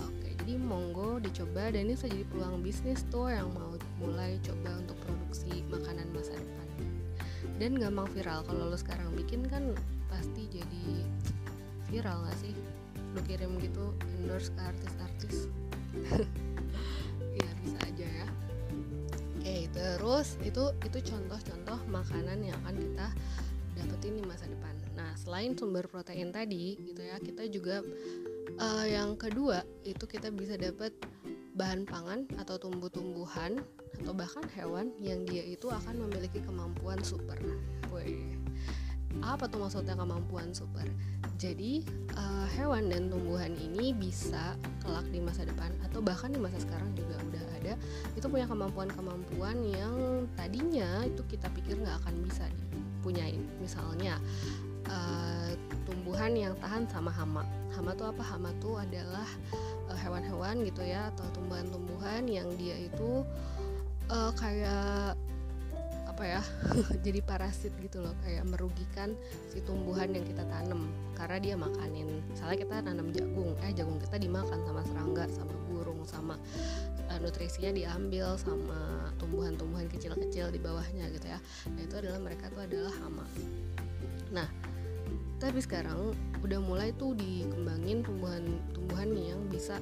[0.01, 1.69] Oke jadi monggo dicoba.
[1.69, 6.33] Dan ini bisa jadi peluang bisnis tuh yang mau mulai coba untuk produksi makanan masa
[6.33, 6.67] depan.
[7.61, 8.41] Dan gampang viral.
[8.41, 9.77] Kalau lo sekarang bikin kan
[10.09, 11.05] pasti jadi
[11.93, 12.57] viral gak sih?
[13.13, 15.37] Lo kirim gitu endorse ke artis-artis.
[20.23, 23.07] Terus itu itu contoh-contoh makanan yang akan kita
[23.75, 24.71] dapetin di masa depan.
[24.93, 27.83] Nah selain sumber protein tadi gitu ya kita juga
[28.61, 30.93] uh, yang kedua itu kita bisa dapat
[31.57, 33.59] bahan pangan atau tumbuh-tumbuhan
[33.99, 37.39] atau bahkan hewan yang dia itu akan memiliki kemampuan super.
[37.89, 38.37] Woi,
[39.21, 40.87] apa tuh maksudnya kemampuan super?
[41.37, 41.83] Jadi
[42.15, 46.89] uh, hewan dan tumbuhan ini bisa kelak di masa depan atau bahkan di masa sekarang
[46.97, 47.73] juga udah ada
[48.15, 54.17] itu punya kemampuan-kemampuan yang tadinya itu kita pikir nggak akan bisa dipunyain misalnya
[54.87, 55.51] uh,
[55.83, 57.43] tumbuhan yang tahan sama hama.
[57.75, 58.23] Hama tuh apa?
[58.23, 59.27] Hama tuh adalah
[59.89, 63.27] uh, hewan-hewan gitu ya atau tumbuhan-tumbuhan yang dia itu
[64.11, 65.17] uh, kayak
[66.13, 66.41] apa ya
[67.05, 69.17] jadi parasit gitu loh kayak merugikan
[69.49, 70.93] si tumbuhan yang kita tanam.
[71.17, 76.05] Karena dia makanin misalnya kita tanam jagung eh jagung kita dimakan sama serangga sama burung
[76.05, 76.37] sama
[77.09, 81.41] uh, nutrisinya diambil sama tumbuhan-tumbuhan kecil-kecil di bawahnya gitu ya.
[81.73, 83.25] Nah itu adalah mereka tuh adalah hama.
[84.29, 84.45] Nah
[85.41, 86.13] tapi sekarang
[86.45, 89.81] udah mulai tuh dikembangin tumbuhan-tumbuhan yang bisa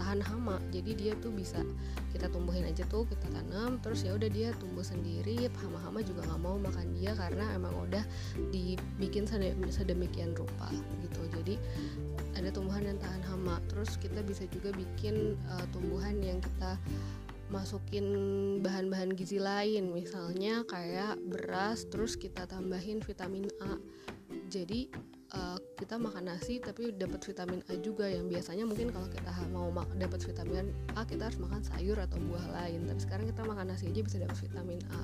[0.00, 0.56] tahan hama.
[0.72, 1.60] Jadi dia tuh bisa
[2.16, 6.40] kita tumbuhin aja tuh kita tanam terus ya udah dia tumbuh sendiri hama-hama juga nggak
[6.42, 8.02] mau makan dia karena emang udah
[8.48, 9.28] dibikin
[9.68, 10.72] sedemikian rupa
[11.04, 11.20] gitu.
[11.36, 11.54] Jadi
[12.34, 13.60] ada tumbuhan yang tahan hama.
[13.68, 16.80] Terus kita bisa juga bikin uh, tumbuhan yang kita
[17.50, 18.06] masukin
[18.62, 19.92] bahan-bahan gizi lain.
[19.92, 23.76] Misalnya kayak beras terus kita tambahin vitamin A.
[24.50, 24.90] Jadi
[25.34, 29.70] uh, kita makan nasi tapi dapat vitamin A juga yang biasanya mungkin kalau kita mau
[29.96, 32.86] dapat vitamin A kita harus makan sayur atau buah lain.
[32.90, 35.02] Tapi sekarang kita makan nasi aja bisa dapat vitamin A.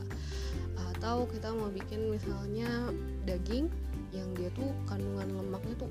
[0.94, 2.90] Atau kita mau bikin misalnya
[3.24, 3.70] daging
[4.14, 5.90] yang dia tuh kandungan lemaknya tuh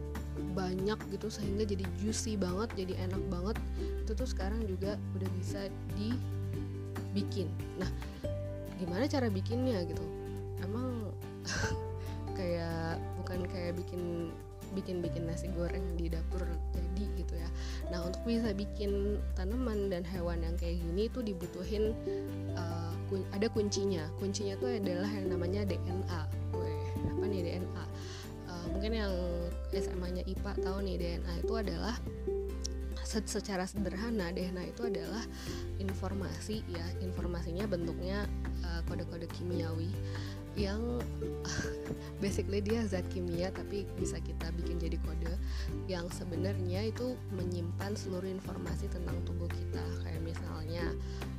[0.56, 3.58] banyak gitu sehingga jadi juicy banget jadi enak banget.
[4.04, 6.12] Itu tuh sekarang juga udah bisa di
[7.16, 7.48] bikin
[7.80, 7.88] nah
[8.76, 10.04] gimana cara bikinnya gitu?
[10.60, 11.16] Emang
[12.36, 14.32] kayak bukan kayak bikin
[14.76, 16.44] bikin bikin nasi goreng di dapur
[16.76, 17.50] jadi gitu ya.
[17.94, 21.96] Nah untuk bisa bikin tanaman dan hewan yang kayak gini itu dibutuhin
[22.58, 24.04] uh, kun ada kuncinya.
[24.20, 26.22] Kuncinya tuh adalah yang namanya DNA
[26.56, 27.86] Weh, apa nih DNA uh,
[28.52, 29.14] eh, mungkin yang
[29.72, 31.96] SMA-nya IPA tahu nih DNA itu adalah
[33.06, 35.24] secara sederhana DNA itu adalah
[35.80, 36.84] informasi ya.
[37.00, 38.28] Informasinya bentuknya
[38.66, 39.94] uh, kode-kode kimiawi
[40.56, 41.04] yang
[42.24, 45.36] basically dia zat kimia tapi bisa kita bikin jadi kode
[45.86, 49.84] yang sebenarnya itu menyimpan seluruh informasi tentang tubuh kita.
[50.04, 50.86] Kayak misalnya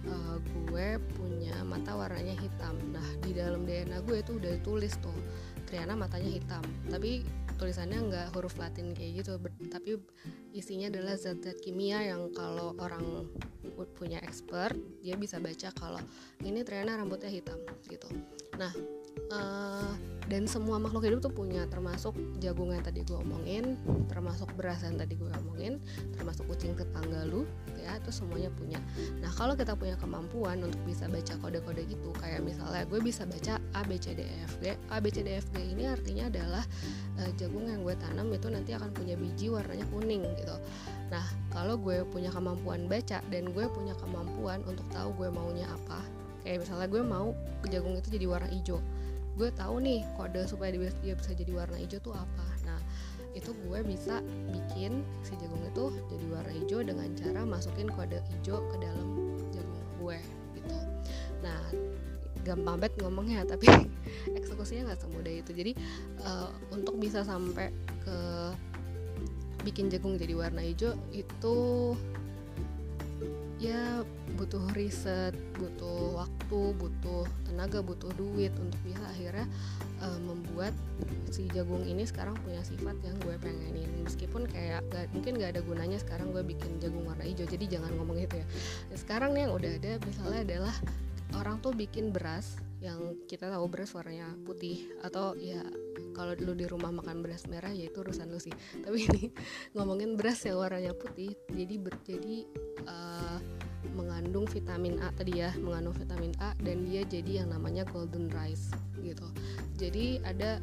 [0.07, 0.37] uh,
[0.69, 2.77] gue punya mata warnanya hitam.
[2.93, 5.17] Nah di dalam DNA gue itu udah tulis tuh
[5.67, 6.63] Triana matanya hitam.
[6.93, 7.25] Tapi
[7.57, 9.41] tulisannya nggak huruf Latin kayak gitu
[9.73, 9.97] tapi
[10.53, 13.29] isinya adalah zat-zat kimia yang kalau orang
[13.97, 16.01] punya expert dia bisa baca kalau
[16.45, 17.57] ini Triana rambutnya hitam
[17.89, 18.09] gitu.
[18.61, 18.73] Nah
[19.33, 19.93] uh,
[20.27, 22.11] dan semua makhluk hidup tuh punya termasuk
[22.43, 23.79] jagung yang tadi gue omongin
[24.11, 25.79] termasuk beras yang tadi gue omongin
[26.19, 27.47] termasuk kucing tetangga lu
[27.79, 28.83] ya itu semuanya punya.
[29.23, 33.63] Nah kalau kita punya kemampuan untuk bisa baca kode-kode gitu kayak misalnya gue bisa baca
[33.79, 34.75] A B C D E F G.
[34.91, 36.65] A B C D E F G ini artinya adalah
[37.23, 40.57] uh, jagung yang gue tanam itu nanti akan punya biji warnanya kuning gitu.
[41.15, 41.23] Nah
[41.55, 46.03] kalau gue punya kemampuan baca dan gue punya kemampuan untuk tahu gue maunya apa
[46.43, 47.35] kayak misalnya gue mau
[47.71, 48.79] jagung itu jadi warna hijau
[49.37, 52.46] gue tahu nih kode supaya dia bisa jadi warna hijau tuh apa.
[52.64, 52.81] Nah
[53.37, 58.64] itu gue bisa bikin si jagung itu jadi warna hijau dengan cara masukin kode hijau
[58.72, 59.09] ke dalam
[59.53, 60.18] jagung gue
[60.57, 60.77] gitu.
[61.44, 61.61] Nah
[62.49, 63.68] gampang banget ngomongnya tapi
[64.33, 65.51] eksekusinya nggak semudah itu.
[65.53, 65.72] Jadi
[66.25, 67.68] uh, untuk bisa sampai
[68.01, 68.18] ke
[69.68, 71.57] bikin jagung jadi warna hijau itu
[73.57, 74.05] ya
[74.37, 79.47] butuh riset, butuh waktu, butuh tenaga, butuh duit untuk bisa akhirnya
[80.03, 80.73] uh, membuat
[81.33, 83.91] si jagung ini sekarang punya sifat yang gue pengenin.
[84.07, 87.91] Meskipun kayak gak, mungkin gak ada gunanya sekarang gue bikin jagung warna hijau, jadi jangan
[87.99, 88.47] ngomong itu ya.
[88.95, 90.75] Sekarang nih yang udah ada misalnya adalah
[91.35, 95.65] orang tuh bikin beras yang kita tahu beras warnanya putih atau ya
[96.13, 98.53] kalau dulu di rumah makan beras merah ya itu urusan lu sih
[98.85, 99.33] tapi ini
[99.75, 102.45] ngomongin beras yang warnanya putih jadi ber, jadi
[102.85, 103.39] uh,
[103.94, 108.72] mengandung vitamin A tadi ya mengandung vitamin A dan dia jadi yang namanya golden rice
[108.99, 109.27] gitu
[109.79, 110.59] jadi ada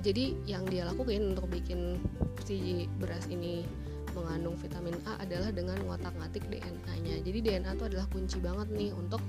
[0.00, 2.00] jadi yang dia lakukan untuk bikin
[2.48, 3.68] si beras ini
[4.16, 7.22] mengandung vitamin A adalah dengan ngotak-ngatik DNA-nya.
[7.22, 9.22] Jadi DNA itu adalah kunci banget nih untuk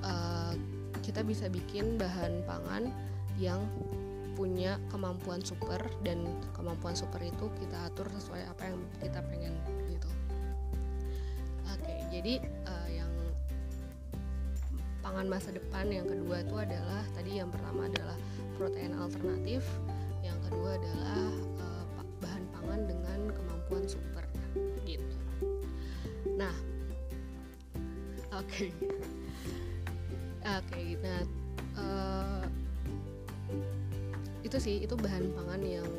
[0.00, 0.54] uh,
[1.04, 2.88] kita bisa bikin bahan pangan
[3.36, 3.60] yang
[4.36, 6.20] punya kemampuan super dan
[6.52, 9.54] kemampuan super itu kita atur sesuai apa yang kita pengen
[9.88, 10.08] gitu.
[12.16, 13.12] Oke, jadi uh, yang
[15.04, 18.16] pangan masa depan yang kedua itu adalah tadi yang pertama adalah
[18.56, 19.60] protein alternatif,
[20.24, 21.28] yang kedua adalah
[21.60, 21.84] uh,
[22.24, 24.24] bahan pangan dengan kemampuan super
[24.88, 25.12] gitu.
[26.40, 26.56] Nah,
[28.32, 28.48] oke.
[28.48, 28.72] Okay
[30.72, 31.22] kayak gitu nah
[31.76, 32.44] uh,
[34.40, 35.90] itu sih itu bahan pangan yang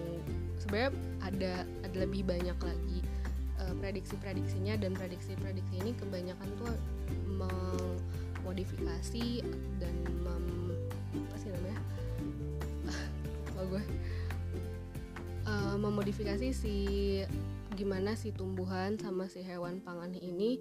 [0.58, 1.54] sebenarnya ada
[1.86, 2.97] ada lebih banyak lagi
[3.88, 6.76] prediksi-prediksinya dan prediksi-prediksi ini kebanyakan tuh
[7.40, 9.48] memodifikasi
[9.80, 9.96] dan
[10.28, 10.76] mem,
[11.16, 11.80] apa sih namanya?
[13.58, 13.82] Oh gue.
[15.48, 16.76] Uh, memodifikasi si
[17.80, 20.60] gimana si tumbuhan sama si hewan pangan ini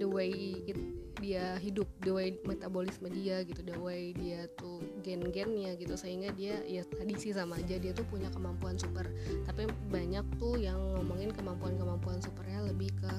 [0.00, 0.80] the way it
[1.22, 4.73] dia hidup the way metabolisme dia gitu the way dia tuh
[5.04, 9.04] gen-gennya gitu sehingga dia ya tadi sih sama aja dia tuh punya kemampuan super.
[9.44, 13.12] Tapi banyak tuh yang ngomongin kemampuan-kemampuan supernya lebih ke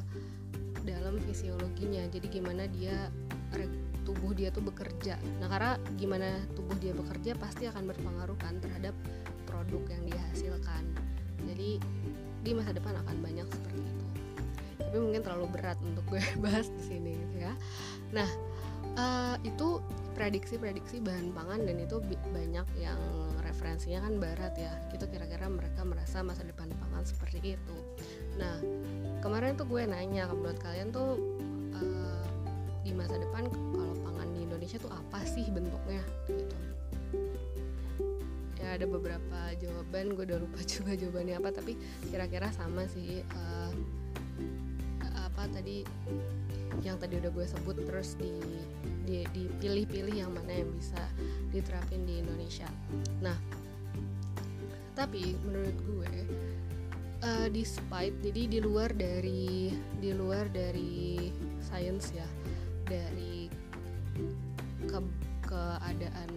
[0.82, 2.10] dalam fisiologinya.
[2.10, 3.14] Jadi gimana dia
[4.06, 5.18] tubuh dia tuh bekerja.
[5.42, 8.94] Nah karena gimana tubuh dia bekerja pasti akan berpengaruh kan terhadap
[9.50, 10.84] produk yang dihasilkan.
[11.50, 11.82] Jadi
[12.46, 14.06] di masa depan akan banyak seperti itu.
[14.78, 17.54] Tapi mungkin terlalu berat untuk gue bahas di sini gitu ya.
[18.14, 18.30] Nah
[18.96, 19.82] uh, itu
[20.16, 22.00] prediksi-prediksi bahan pangan dan itu
[22.32, 23.00] banyak yang
[23.44, 24.72] referensinya kan barat ya.
[24.90, 27.78] Gitu kira-kira mereka merasa masa depan pangan seperti itu.
[28.40, 28.64] Nah
[29.20, 31.20] kemarin tuh gue nanya menurut kalian tuh
[31.76, 32.26] uh,
[32.82, 36.02] di masa depan kalau pangan di Indonesia tuh apa sih bentuknya?
[36.32, 36.58] Gitu.
[38.64, 41.76] Ya ada beberapa jawaban gue udah lupa juga jawabannya apa tapi
[42.08, 43.72] kira-kira sama sih uh,
[45.36, 45.84] apa tadi
[46.82, 48.34] yang tadi udah gue sebut terus di
[49.06, 51.00] di dipilih-pilih yang mana yang bisa
[51.54, 52.68] diterapin di Indonesia.
[53.22, 53.38] Nah,
[54.98, 56.14] tapi menurut gue
[57.22, 62.28] uh, despite jadi di luar dari di luar dari sains ya
[62.86, 63.52] dari
[64.86, 65.00] ke
[65.46, 66.32] keadaan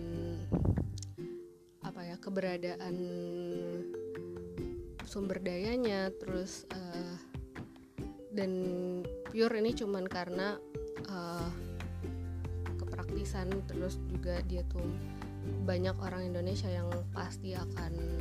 [1.84, 2.96] apa ya keberadaan
[5.08, 7.16] sumber dayanya terus uh,
[8.36, 8.52] dan
[9.38, 10.58] pure ini cuman karena
[11.06, 11.46] uh,
[12.74, 14.82] kepraktisan terus juga dia tuh
[15.62, 18.18] banyak orang Indonesia yang pasti akan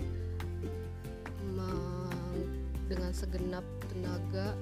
[2.87, 4.55] dengan segenap tenaga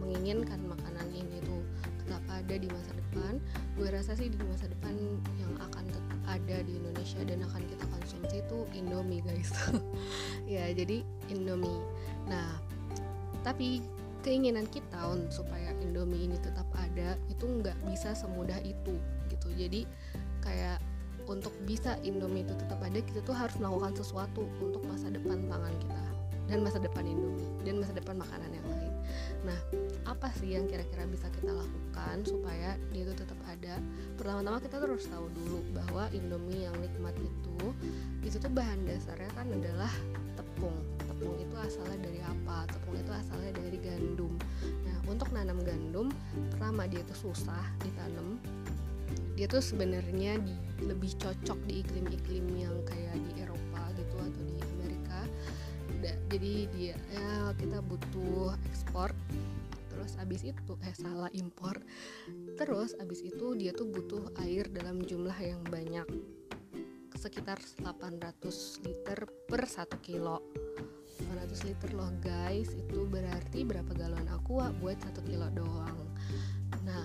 [0.00, 1.62] menginginkan makanan ini tuh
[2.02, 3.36] tetap ada di masa depan.
[3.76, 4.96] Gue rasa sih di masa depan
[5.36, 9.50] yang akan tetap ada di Indonesia dan akan kita konsumsi itu Indomie guys.
[10.50, 11.78] Ya jadi Indomie.
[12.26, 12.58] Nah
[13.42, 13.82] tapi
[14.20, 18.94] keinginan kita supaya Indomie ini tetap ada itu nggak bisa semudah itu
[19.32, 19.48] gitu.
[19.56, 19.88] Jadi
[20.44, 20.78] kayak
[21.30, 25.74] untuk bisa Indomie itu tetap ada kita tuh harus melakukan sesuatu untuk masa depan pangan
[25.78, 26.04] kita
[26.50, 28.92] dan masa depan Indomie dan masa depan makanan yang lain.
[29.46, 29.58] Nah
[30.10, 33.78] apa sih yang kira-kira bisa kita lakukan supaya dia itu tetap ada?
[34.18, 37.58] Pertama-tama kita terus tahu dulu bahwa Indomie yang nikmat itu
[38.26, 39.92] itu tuh bahan dasarnya kan adalah
[40.34, 40.74] tepung.
[41.06, 42.66] Tepung itu asalnya dari apa?
[42.66, 43.69] Tepung itu asalnya dari
[45.70, 46.10] gandum
[46.50, 48.42] pertama dia itu susah ditanam.
[49.38, 50.42] Dia tuh sebenarnya
[50.82, 55.20] lebih cocok di iklim-iklim yang kayak di Eropa gitu atau di Amerika.
[56.02, 59.14] Jadi dia ya kita butuh ekspor.
[59.90, 61.78] Terus abis itu eh salah impor.
[62.58, 66.06] Terus abis itu dia tuh butuh air dalam jumlah yang banyak.
[67.16, 70.40] Sekitar 800 liter per 1 kilo
[71.28, 72.70] 800 liter loh guys.
[72.72, 75.98] Itu berarti berapa galon aqua buat 1 kilo doang.
[76.86, 77.04] Nah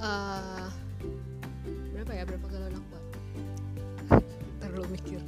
[0.00, 0.68] uh,
[1.94, 2.24] berapa ya?
[2.26, 2.96] Berapa galon aku
[4.60, 5.22] terlalu mikir.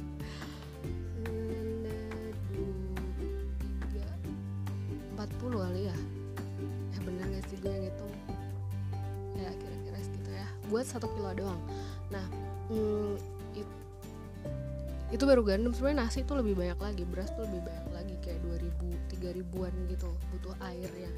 [5.13, 5.97] Empat puluh kali ya?
[6.91, 7.57] Ya bener gak sih?
[7.61, 8.07] Gue itu
[9.39, 10.47] ya kira-kira segitu ya.
[10.67, 11.61] Buat satu kilo doang.
[12.11, 12.25] Nah
[12.67, 13.32] hmm,
[15.13, 15.69] itu baru gandum.
[15.77, 20.09] Sebenarnya nasi tuh lebih banyak lagi beras tuh lebih banyak lagi kayak 2000 3000-an gitu
[20.33, 21.11] butuh air ya.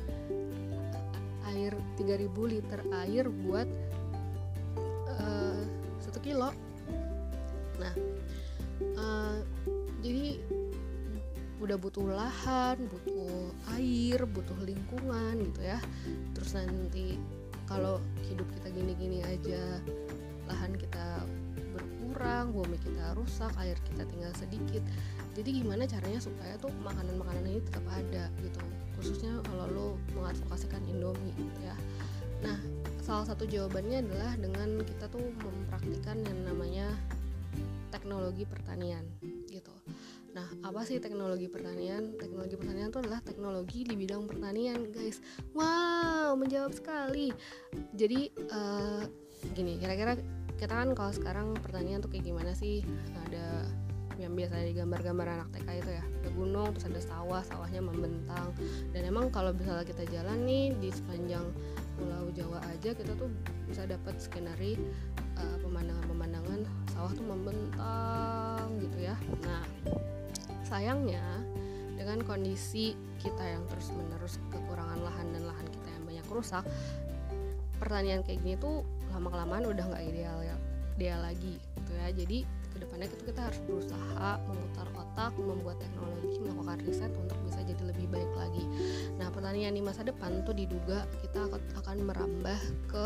[1.56, 3.68] Air 3000 liter air buat
[5.16, 5.62] uh,
[6.04, 6.52] satu kilo.
[7.80, 7.94] Nah
[9.00, 9.40] uh,
[10.04, 10.44] jadi
[11.64, 15.80] udah butuh lahan butuh air butuh lingkungan gitu ya.
[16.36, 17.16] Terus nanti
[17.66, 19.80] kalau hidup kita gini-gini aja
[20.46, 21.26] lahan kita
[22.16, 24.80] berkurang bumi kita rusak air kita tinggal sedikit
[25.36, 28.64] jadi gimana caranya supaya tuh makanan-makanan ini tetap ada gitu
[28.96, 31.76] khususnya kalau lo mengadvokasikan Indomie gitu ya
[32.40, 32.56] nah
[33.04, 36.88] salah satu jawabannya adalah dengan kita tuh mempraktikkan yang namanya
[37.92, 39.04] teknologi pertanian
[39.52, 39.76] gitu
[40.36, 42.20] Nah, apa sih teknologi pertanian?
[42.20, 45.24] Teknologi pertanian itu adalah teknologi di bidang pertanian, guys.
[45.56, 47.32] Wow, menjawab sekali.
[47.96, 49.08] Jadi, uh,
[49.56, 50.20] gini, kira-kira
[50.56, 52.82] kita kan kalau sekarang pertanian tuh kayak gimana sih?
[53.28, 53.68] Ada
[54.20, 58.56] yang biasa di gambar-gambar anak TK itu ya ada gunung terus ada sawah sawahnya membentang
[58.96, 61.46] dan emang kalau misalnya kita jalan nih di sepanjang
[62.00, 63.28] pulau Jawa aja kita tuh
[63.68, 64.80] bisa dapat skenario
[65.36, 66.64] uh, pemandangan-pemandangan
[66.96, 69.64] sawah tuh membentang gitu ya nah
[70.64, 71.24] sayangnya
[71.96, 76.64] dengan kondisi kita yang terus menerus kekurangan lahan dan lahan kita yang banyak rusak
[77.80, 80.56] pertanian kayak gini tuh lama kelamaan udah nggak ideal ya
[80.96, 82.08] ideal lagi gitu ya.
[82.16, 82.38] Jadi
[82.76, 87.84] ke depannya itu kita harus berusaha memutar otak membuat teknologi melakukan riset untuk bisa jadi
[87.88, 88.64] lebih baik lagi.
[89.16, 91.48] Nah pertanian di masa depan tuh diduga kita
[91.80, 92.60] akan merambah
[92.92, 93.06] ke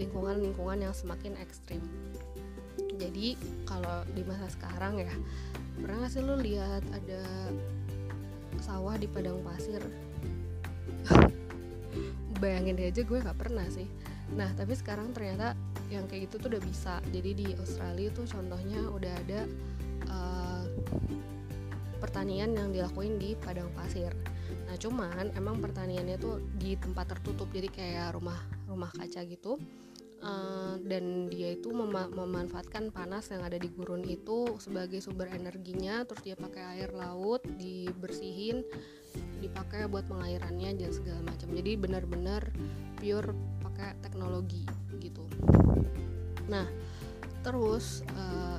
[0.00, 1.80] lingkungan-lingkungan yang semakin ekstrim.
[2.98, 5.12] Jadi kalau di masa sekarang ya
[5.78, 7.22] pernah gak sih lo lihat ada
[8.60, 9.80] sawah di padang pasir?
[12.42, 13.86] Bayangin aja gue nggak pernah sih
[14.36, 15.56] nah tapi sekarang ternyata
[15.88, 16.94] yang kayak gitu tuh udah bisa.
[17.08, 19.40] Jadi di Australia tuh contohnya udah ada
[20.08, 20.64] uh,
[21.98, 24.12] pertanian yang dilakuin di padang pasir.
[24.68, 29.56] Nah cuman emang pertaniannya tuh di tempat tertutup jadi kayak rumah rumah kaca gitu.
[30.18, 36.02] Uh, dan dia itu mem memanfaatkan panas yang ada di gurun itu sebagai sumber energinya
[36.02, 38.66] terus dia pakai air laut dibersihin
[39.38, 41.54] dipakai buat pengairannya dan segala macam.
[41.54, 42.50] Jadi benar-benar
[42.98, 43.30] pure
[43.78, 44.66] pakai teknologi
[44.98, 45.22] gitu.
[46.50, 46.66] Nah
[47.46, 48.58] terus uh,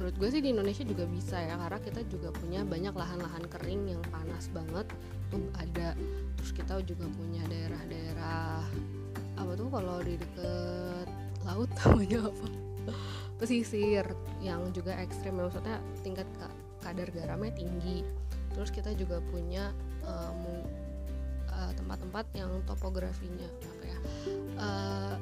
[0.00, 3.92] menurut gue sih di Indonesia juga bisa ya karena kita juga punya banyak lahan-lahan kering
[3.92, 4.88] yang panas banget
[5.28, 5.92] tuh ada
[6.40, 8.64] terus kita juga punya daerah-daerah
[9.36, 11.06] apa tuh kalau di deket
[11.44, 12.46] laut namanya apa?
[13.36, 14.08] Pesisir
[14.40, 16.24] yang juga ekstrim maksudnya tingkat
[16.80, 18.00] kadar garamnya tinggi.
[18.56, 20.83] Terus kita juga punya tempat
[21.54, 23.98] uh, tempat-tempat yang topografinya apa ya
[24.58, 25.16] uh,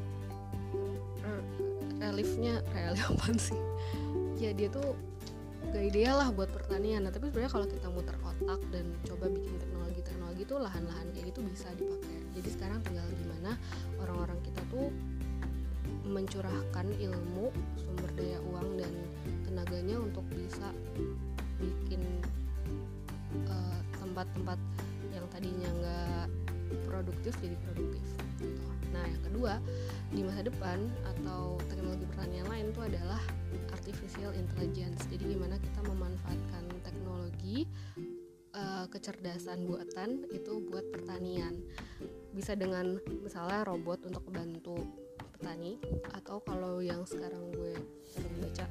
[2.03, 3.61] reliefnya relief apa sih?
[4.37, 4.99] Ya dia tuh
[5.71, 7.07] gak ideal lah buat pertanian.
[7.07, 11.41] Nah tapi sebenarnya kalau kita muter otak dan coba bikin teknologi-teknologi tuh lahan-lahan kayak gitu
[11.47, 12.19] bisa dipakai.
[12.37, 13.57] Jadi sekarang tinggal gimana
[14.03, 14.91] orang-orang kita tuh
[16.03, 18.93] mencurahkan ilmu sumber daya uang dan
[19.47, 20.75] tenaganya untuk bisa
[21.63, 22.03] bikin
[23.47, 23.81] eh,
[24.13, 24.61] tempat-tempat
[25.17, 26.27] yang tadinya nggak
[26.85, 28.05] produktif jadi produktif
[28.37, 28.61] gitu.
[28.93, 29.53] Nah yang kedua
[30.13, 33.21] di masa depan atau teknologi pertanian lain itu adalah
[33.73, 35.09] artificial intelligence.
[35.09, 37.65] Jadi gimana kita memanfaatkan teknologi
[38.53, 41.57] uh, kecerdasan buatan itu buat pertanian.
[42.37, 44.77] Bisa dengan misalnya robot untuk membantu
[45.43, 45.75] petani
[46.15, 47.75] atau kalau yang sekarang gue
[48.07, 48.63] sering baca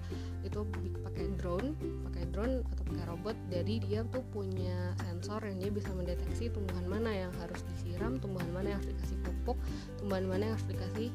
[0.48, 0.64] itu
[1.04, 1.76] pakai drone,
[2.08, 3.36] pakai drone atau pakai robot.
[3.52, 8.48] Jadi dia tuh punya sensor yang dia bisa mendeteksi tumbuhan mana yang harus disiram, tumbuhan
[8.56, 9.58] mana yang harus dikasih pupuk,
[10.00, 11.10] tumbuhan mana yang harus dikasih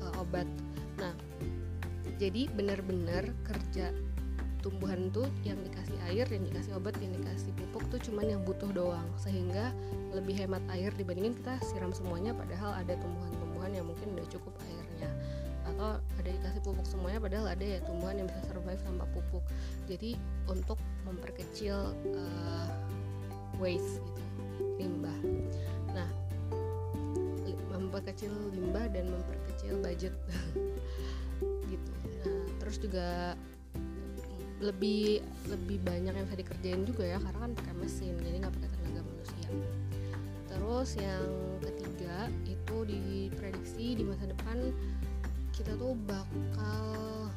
[0.00, 0.48] uh, obat.
[0.96, 1.12] Nah,
[2.16, 3.92] jadi benar-benar kerja
[4.64, 8.72] tumbuhan tuh yang dikasih air, yang dikasih obat, yang dikasih pupuk tuh cuman yang butuh
[8.72, 9.76] doang sehingga
[10.16, 14.54] lebih hemat air dibandingin kita siram semuanya padahal ada tumbuhan-tumbuhan yang mungkin udah cukup
[14.94, 15.10] airnya
[15.64, 19.44] atau ada dikasih pupuk semuanya padahal ada ya tumbuhan yang bisa survive tanpa pupuk.
[19.88, 20.14] Jadi
[20.46, 20.78] untuk
[21.08, 22.68] memperkecil uh,
[23.58, 24.22] waste gitu
[24.78, 25.18] limbah.
[25.96, 26.08] Nah
[27.74, 30.14] memperkecil limbah dan memperkecil budget.
[31.64, 31.90] Gitu.
[32.22, 33.34] Nah terus juga
[34.62, 35.20] lebih
[35.50, 39.00] lebih banyak yang bisa dikerjain juga ya karena kan pakai mesin jadi nggak pakai tenaga
[39.02, 39.48] manusia.
[40.46, 41.26] Terus yang
[41.58, 42.30] ketiga
[42.74, 44.58] itu diprediksi di masa depan
[45.54, 47.30] kita tuh bakal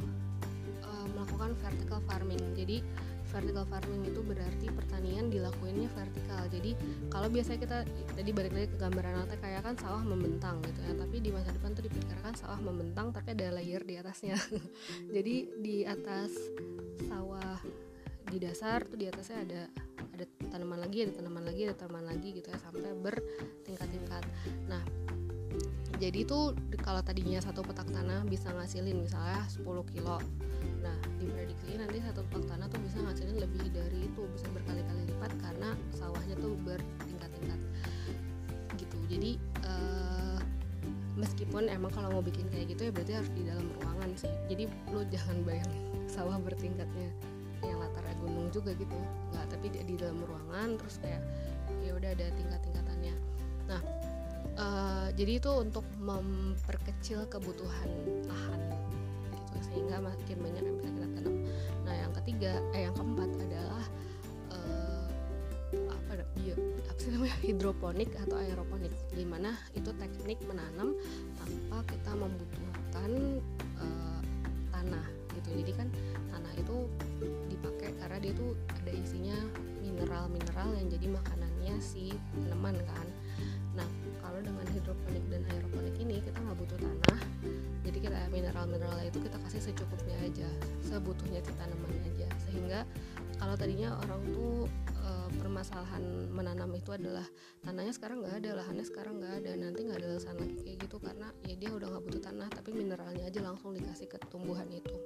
[0.82, 2.42] uh, melakukan vertical farming.
[2.58, 2.82] Jadi
[3.30, 6.42] vertical farming itu berarti pertanian dilakuinnya vertikal.
[6.50, 6.74] Jadi
[7.14, 7.78] kalau biasanya kita
[8.18, 10.98] tadi balik lagi ke gambaran alatnya kayak kan sawah membentang gitu ya.
[10.98, 14.42] Tapi di masa depan tuh diperkirakan sawah membentang tapi ada layer di atasnya.
[15.16, 16.34] Jadi di atas
[17.06, 17.62] sawah
[18.26, 19.62] di dasar tuh di atasnya ada
[20.18, 24.26] ada tanaman lagi ada tanaman lagi ada tanaman lagi gitu ya sampai bertingkat-tingkat.
[24.66, 24.97] Nah
[25.98, 26.54] jadi itu
[26.86, 30.22] kalau tadinya satu petak tanah bisa ngasilin misalnya 10 kilo.
[30.86, 35.34] Nah diprediksi nanti satu petak tanah tuh bisa ngasilin lebih dari itu bisa berkali-kali lipat
[35.42, 37.60] karena sawahnya tuh bertingkat-tingkat.
[38.78, 38.98] Gitu.
[39.10, 39.32] Jadi
[39.66, 40.38] uh,
[41.18, 44.34] meskipun emang kalau mau bikin kayak gitu ya berarti harus di dalam ruangan sih.
[44.54, 45.84] Jadi lu jangan bayangin
[46.14, 47.10] sawah bertingkatnya
[47.66, 48.94] yang latarnya gunung juga gitu.
[49.34, 51.26] Nggak tapi di, di dalam ruangan terus kayak
[51.82, 53.16] ya udah ada tingkat-tingkatannya.
[53.66, 53.82] Nah
[54.58, 57.90] uh, jadi itu untuk memperkecil kebutuhan
[58.28, 58.62] lahan
[59.32, 59.56] gitu.
[59.72, 61.36] Sehingga makin banyak yang bisa kita tanam.
[61.86, 63.86] Nah yang ketiga eh yang keempat adalah
[64.52, 65.06] uh,
[65.94, 66.56] apa bio
[66.90, 70.98] apa sih namanya hidroponik atau aeroponik di mana itu teknik menanam
[71.38, 73.12] tanpa kita membutuhkan
[73.80, 74.22] uh,
[74.74, 75.50] tanah gitu.
[75.64, 75.88] Jadi kan
[76.34, 76.78] tanah itu
[77.48, 79.38] dipakai karena dia tuh ada isinya
[79.82, 83.08] mineral-mineral yang jadi makanannya si tanaman kan
[83.78, 83.88] nah
[84.38, 87.22] kalau dengan hidroponik dan aeroponik ini kita nggak butuh tanah.
[87.88, 90.50] Jadi kita mineral-mineral itu kita kasih secukupnya aja
[90.84, 92.28] sebutuhnya si tanaman aja.
[92.44, 92.84] Sehingga
[93.40, 96.04] kalau tadinya orang tuh e, permasalahan
[96.34, 97.24] menanam itu adalah
[97.64, 100.98] tanahnya sekarang nggak ada lahannya sekarang nggak ada nanti nggak ada alasan lagi kayak gitu
[101.00, 104.98] karena ya dia udah nggak butuh tanah tapi mineralnya aja langsung dikasih ke tumbuhan itu.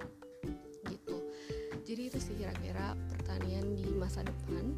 [0.89, 1.17] Gitu.
[1.85, 4.73] Jadi itu sih kira-kira pertanian di masa depan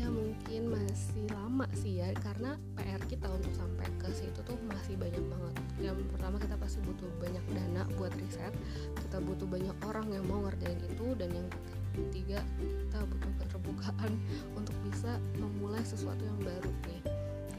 [0.00, 4.96] ya mungkin masih lama sih ya karena PR kita untuk sampai ke situ tuh masih
[4.96, 5.54] banyak banget.
[5.76, 8.56] Yang pertama kita pasti butuh banyak dana buat riset
[8.96, 11.48] kita butuh banyak orang yang mau ngerjain itu dan yang
[11.92, 14.12] ketiga kita butuh keterbukaan
[14.58, 17.00] untuk bisa memulai sesuatu yang baru nih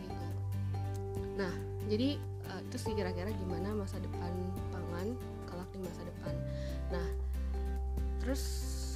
[0.01, 0.27] gitu.
[1.37, 1.53] Nah
[1.93, 2.17] jadi
[2.49, 4.33] uh, itu sih kira-kira gimana masa depan
[4.73, 5.13] pangan
[5.45, 6.33] kelak di masa depan.
[6.89, 7.07] Nah
[8.17, 8.43] terus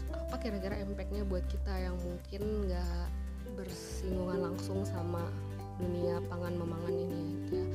[0.09, 3.24] apa kira-kira impactnya buat kita yang mungkin nggak
[3.55, 5.25] bersinggungan langsung sama
[5.75, 7.65] dunia pangan memangan ini ya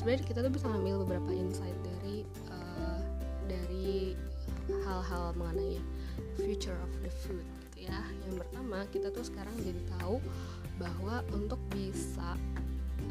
[0.00, 3.00] sebenarnya kita tuh bisa ambil beberapa insight dari uh,
[3.44, 4.16] dari
[4.86, 5.82] hal-hal mengenai
[6.38, 7.44] future of the food
[7.80, 8.00] gitu ya.
[8.26, 10.22] Yang pertama kita tuh sekarang jadi tahu
[10.80, 12.36] bahwa untuk bisa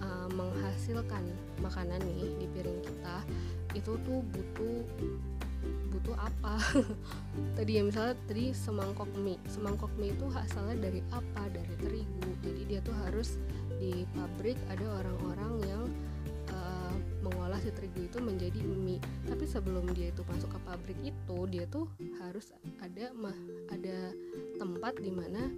[0.01, 1.23] uh, menghasilkan
[1.61, 3.17] makanan nih di piring kita
[3.77, 4.81] itu tuh butuh
[5.89, 6.55] butuh apa.
[7.57, 9.41] Tadi ya misalnya tadi semangkok mie.
[9.49, 11.49] Semangkok mie itu asalnya dari apa?
[11.51, 12.29] Dari terigu.
[12.39, 13.35] Jadi dia tuh harus
[13.79, 15.83] di pabrik ada orang-orang yang
[16.51, 16.93] uh,
[17.23, 19.01] mengolah si terigu itu menjadi mie.
[19.27, 21.89] Tapi sebelum dia itu masuk ke pabrik itu dia tuh
[22.23, 23.35] harus ada mah
[23.73, 24.15] ada
[24.55, 25.51] tempat di mana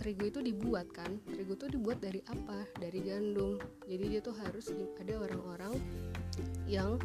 [0.00, 1.20] terigu itu dibuat kan?
[1.28, 2.66] Terigu itu dibuat dari apa?
[2.80, 3.60] Dari gandum.
[3.86, 5.78] Jadi dia tuh harus ada orang-orang
[6.66, 6.96] yang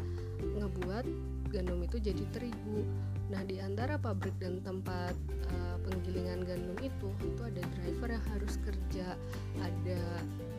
[0.58, 1.04] ngebuat
[1.48, 2.84] gandum itu jadi terigu.
[3.28, 5.12] Nah di antara pabrik dan tempat
[5.52, 9.16] uh, penggilingan gandum itu itu ada driver yang harus kerja.
[9.60, 10.00] Ada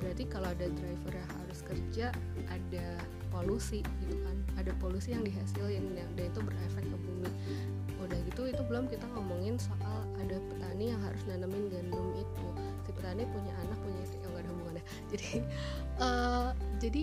[0.02, 2.06] berarti kalau ada driver yang harus kerja
[2.50, 2.88] ada
[3.30, 4.38] polusi gitu kan.
[4.58, 7.32] Ada polusi yang dihasilin yang dan itu berefek ke bumi.
[8.00, 12.48] Udah gitu itu belum kita ngomongin soal ada petani yang harus nanamin gandum itu.
[12.86, 14.84] Si petani punya anak punya istri yang gak ada hubungannya.
[15.12, 15.32] Jadi
[16.00, 17.02] uh, jadi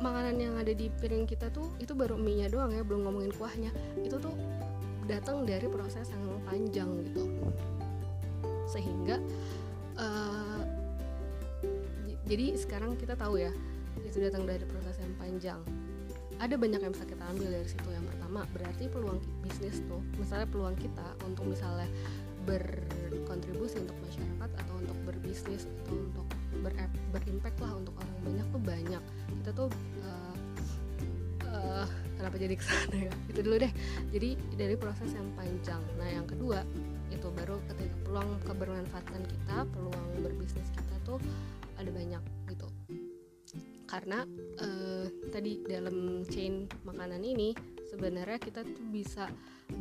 [0.00, 3.32] makanan yang ada di piring kita tuh itu baru mie nya doang ya belum ngomongin
[3.36, 3.70] kuahnya.
[4.00, 4.32] Itu tuh
[5.04, 7.28] datang dari proses yang panjang gitu.
[8.66, 9.20] Sehingga
[10.00, 10.64] uh,
[12.24, 13.52] jadi sekarang kita tahu ya
[14.02, 15.60] itu datang dari proses yang panjang.
[16.40, 17.88] Ada banyak yang bisa kita ambil dari situ.
[17.92, 21.84] Yang pertama berarti peluang bisnis tuh misalnya peluang kita untuk misalnya
[22.48, 26.26] berkontribusi untuk masyarakat atau untuk berbisnis atau untuk
[26.64, 26.72] ber
[27.12, 29.02] berimpact lah untuk orang banyak tuh banyak
[29.40, 29.72] kita tuh
[30.04, 30.34] uh,
[31.48, 31.86] uh,
[32.20, 33.12] kenapa jadi ke sana ya?
[33.32, 33.72] Itu dulu deh.
[34.12, 35.80] Jadi dari proses yang panjang.
[35.96, 36.60] Nah yang kedua
[37.08, 41.18] itu baru ketika peluang kebermanfaatan kita peluang berbisnis kita tuh
[41.80, 42.22] ada banyak
[42.52, 42.68] gitu.
[43.88, 44.22] Karena
[44.62, 47.56] uh, tadi dalam chain makanan ini
[47.90, 49.26] sebenarnya kita tuh bisa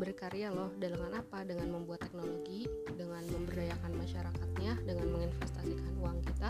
[0.02, 1.46] berkarya loh dengan apa?
[1.46, 2.66] Dengan membuat teknologi
[2.98, 6.50] dengan memberdayakan masyarakatnya dengan menginvestasikan uang kita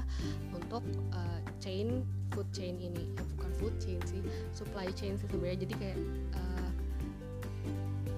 [0.55, 3.11] untuk uh, chain food chain ini.
[3.11, 4.23] Ya bukan food chain sih
[4.55, 5.67] supply chain sih sebenarnya.
[5.67, 5.99] Jadi kayak
[6.35, 6.71] uh,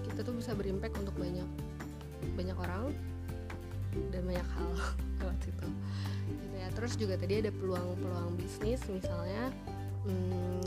[0.05, 1.49] kita tuh bisa berimpact untuk banyak
[2.37, 2.93] banyak orang
[4.13, 4.69] dan banyak hal
[5.19, 5.67] lewat situ
[6.29, 6.67] gitu ya.
[6.77, 9.49] Terus juga tadi ada peluang-peluang bisnis misalnya
[10.05, 10.61] hmm,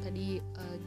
[0.00, 0.40] tadi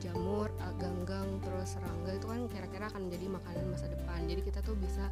[0.04, 4.20] jamur, uh, ganggang, terus serangga itu kan kira-kira akan menjadi makanan masa depan.
[4.28, 5.08] Jadi kita tuh bisa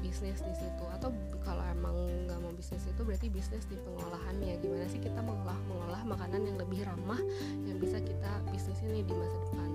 [0.00, 0.84] bisnis di situ.
[0.88, 1.12] Atau
[1.44, 1.94] kalau emang
[2.24, 4.56] nggak mau bisnis itu berarti bisnis di pengolahannya.
[4.64, 7.20] Gimana sih kita mengolah mengolah makanan yang lebih ramah
[7.68, 9.70] yang bisa kita bisnis ini di masa depan?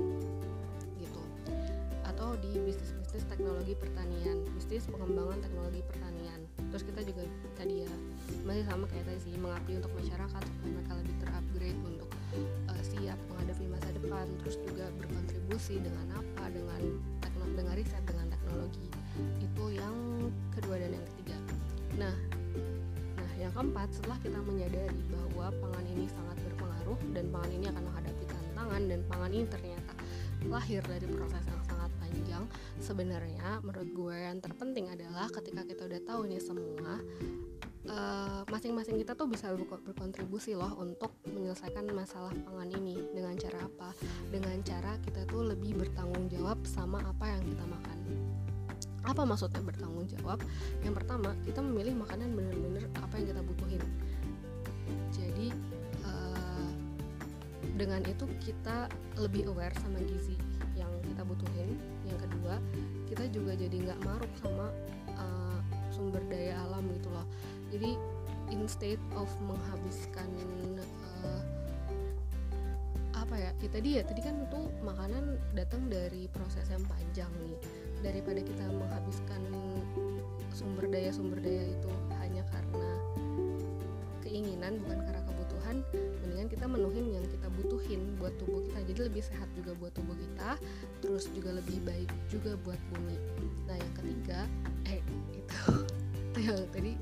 [0.97, 1.21] Gitu.
[2.07, 6.41] Atau di bisnis bisnis teknologi pertanian bisnis pengembangan teknologi pertanian.
[6.73, 7.21] Terus kita juga
[7.53, 7.93] tadi ya
[8.41, 12.09] masih sama kayak tadi sih mengabdi untuk masyarakat supaya mereka lebih terupgrade untuk
[12.69, 16.49] uh, siap menghadapi masa depan terus juga berkontribusi dengan apa?
[16.49, 16.81] Dengan
[17.21, 18.87] teknologi dengan riset dengan teknologi.
[19.41, 19.95] Itu yang
[20.53, 21.37] kedua dan yang ketiga.
[21.97, 22.15] Nah
[23.19, 27.83] nah yang keempat setelah kita menyadari bahwa pangan ini sangat berpengaruh dan pangan ini akan
[27.85, 29.93] menghadapi tantangan dan pangan ini ternyata
[30.47, 32.43] lahir dari proses yang sangat panjang
[32.83, 36.99] sebenarnya menurut gue yang terpenting adalah ketika kita udah tahu ini semua
[38.47, 39.51] masing-masing uh, kita tuh bisa
[39.83, 43.91] berkontribusi loh untuk menyelesaikan masalah pangan ini dengan cara apa?
[44.31, 47.97] Dengan cara kita tuh lebih bertanggung jawab sama apa yang kita makan.
[49.03, 50.39] Apa maksudnya bertanggung jawab?
[50.79, 53.83] Yang pertama, kita memilih makanan bener-bener apa yang kita butuhin.
[55.11, 55.47] Jadi
[56.07, 56.71] uh,
[57.75, 58.87] dengan itu kita
[59.19, 60.39] lebih aware sama gizi
[60.79, 61.75] yang kita butuhin.
[62.07, 62.55] Yang kedua,
[63.11, 64.71] kita juga jadi nggak maruk sama
[65.19, 65.59] uh,
[65.91, 67.27] sumber daya alam gitu loh
[67.73, 67.97] jadi
[68.53, 70.29] instead of menghabiskan
[71.25, 71.41] uh,
[73.17, 77.57] apa ya ya tadi ya tadi kan tuh makanan datang dari proses yang panjang nih.
[78.05, 79.41] Daripada kita menghabiskan
[80.53, 81.89] sumber daya sumber daya itu
[82.21, 82.89] hanya karena
[84.21, 85.75] keinginan bukan karena kebutuhan
[86.21, 88.79] mendingan kita menuhin yang kita butuhin buat tubuh kita.
[88.91, 90.61] Jadi lebih sehat juga buat tubuh kita
[91.01, 93.17] terus juga lebih baik juga buat bumi.
[93.65, 94.39] Nah yang ketiga
[94.85, 95.01] eh
[95.33, 95.73] itu
[96.45, 96.93] yang tadi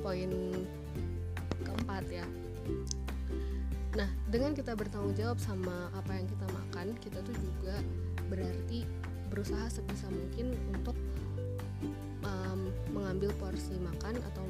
[0.00, 0.30] poin
[1.66, 2.26] keempat ya.
[3.98, 7.76] Nah dengan kita bertanggung jawab sama apa yang kita makan kita tuh juga
[8.30, 8.86] berarti
[9.30, 10.94] berusaha sebisa mungkin untuk
[12.22, 14.46] um, mengambil porsi makan atau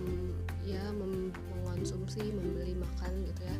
[0.65, 3.57] ya mengonsumsi membeli makan gitu ya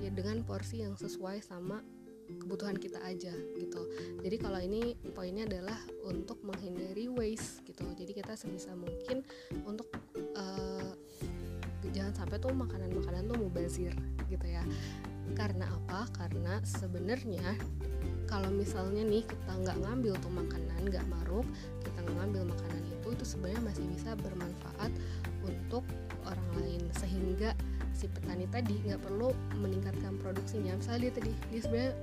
[0.00, 1.84] ya dengan porsi yang sesuai sama
[2.24, 3.82] kebutuhan kita aja gitu.
[4.24, 5.76] Jadi kalau ini poinnya adalah
[6.08, 7.84] untuk menghindari waste gitu.
[7.92, 9.20] Jadi kita sebisa mungkin
[9.68, 9.92] untuk
[12.34, 13.94] sampai tuh makanan-makanan tuh mubazir
[14.26, 14.66] gitu ya.
[15.38, 16.10] Karena apa?
[16.18, 17.54] Karena sebenarnya
[18.26, 21.46] kalau misalnya nih kita nggak ngambil tuh makanan nggak maruk
[21.86, 24.90] kita nggak ngambil makanan itu itu sebenarnya masih bisa bermanfaat
[25.46, 25.86] untuk
[26.26, 26.82] orang lain.
[26.98, 27.54] Sehingga
[27.94, 29.30] si petani tadi nggak perlu
[29.62, 30.74] meningkatkan produksinya.
[30.74, 31.94] Misalnya dia tadi dia sebenarnya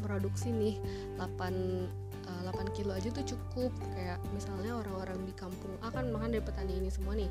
[0.00, 0.80] produksi nih
[1.20, 3.68] 8 8 kilo aja tuh cukup.
[3.92, 7.28] Kayak misalnya orang-orang di kampung akan makan dari petani ini semua nih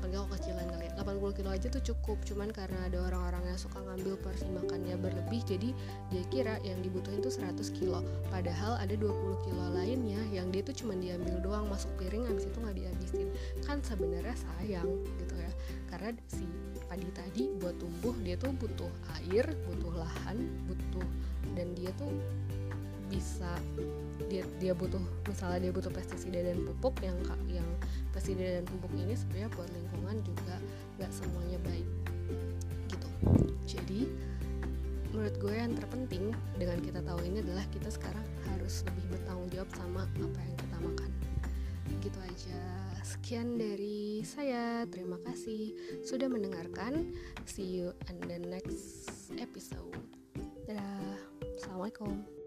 [0.00, 2.18] 8 kilo kecilan kali ya 80 kilo aja tuh cukup.
[2.24, 5.70] Cuman karena ada orang-orang yang suka ngambil porsi makannya berlebih jadi
[6.08, 8.00] dia kira yang dibutuhin tuh 100 kilo.
[8.32, 12.56] Padahal ada 20 kilo lainnya yang dia tuh cuma diambil doang masuk piring habis itu
[12.56, 13.28] nggak dihabisin.
[13.68, 14.88] Kan sebenarnya sayang
[15.20, 15.52] gitu ya.
[15.92, 16.48] Karena si
[16.88, 18.90] padi tadi buat tumbuh dia tuh butuh
[19.22, 21.06] air butuh lahan butuh
[21.54, 22.10] dan dia tuh
[23.10, 23.50] bisa
[24.30, 27.18] dia dia butuh misalnya dia butuh pestisida dan pupuk yang
[27.50, 27.66] yang
[28.14, 29.70] pestisida dan pupuk ini sebenarnya buat
[30.22, 30.56] juga
[30.98, 31.88] nggak semuanya baik
[32.90, 33.08] gitu.
[33.66, 34.00] Jadi
[35.10, 39.70] menurut gue yang terpenting dengan kita tahu ini adalah kita sekarang harus lebih bertanggung jawab
[39.74, 41.10] sama apa yang kita makan.
[42.00, 42.60] Gitu aja.
[43.04, 44.86] Sekian dari saya.
[44.86, 45.74] Terima kasih
[46.06, 47.10] sudah mendengarkan.
[47.46, 49.98] See you in the next episode.
[50.64, 51.18] Dadah.
[51.60, 52.39] Assalamualaikum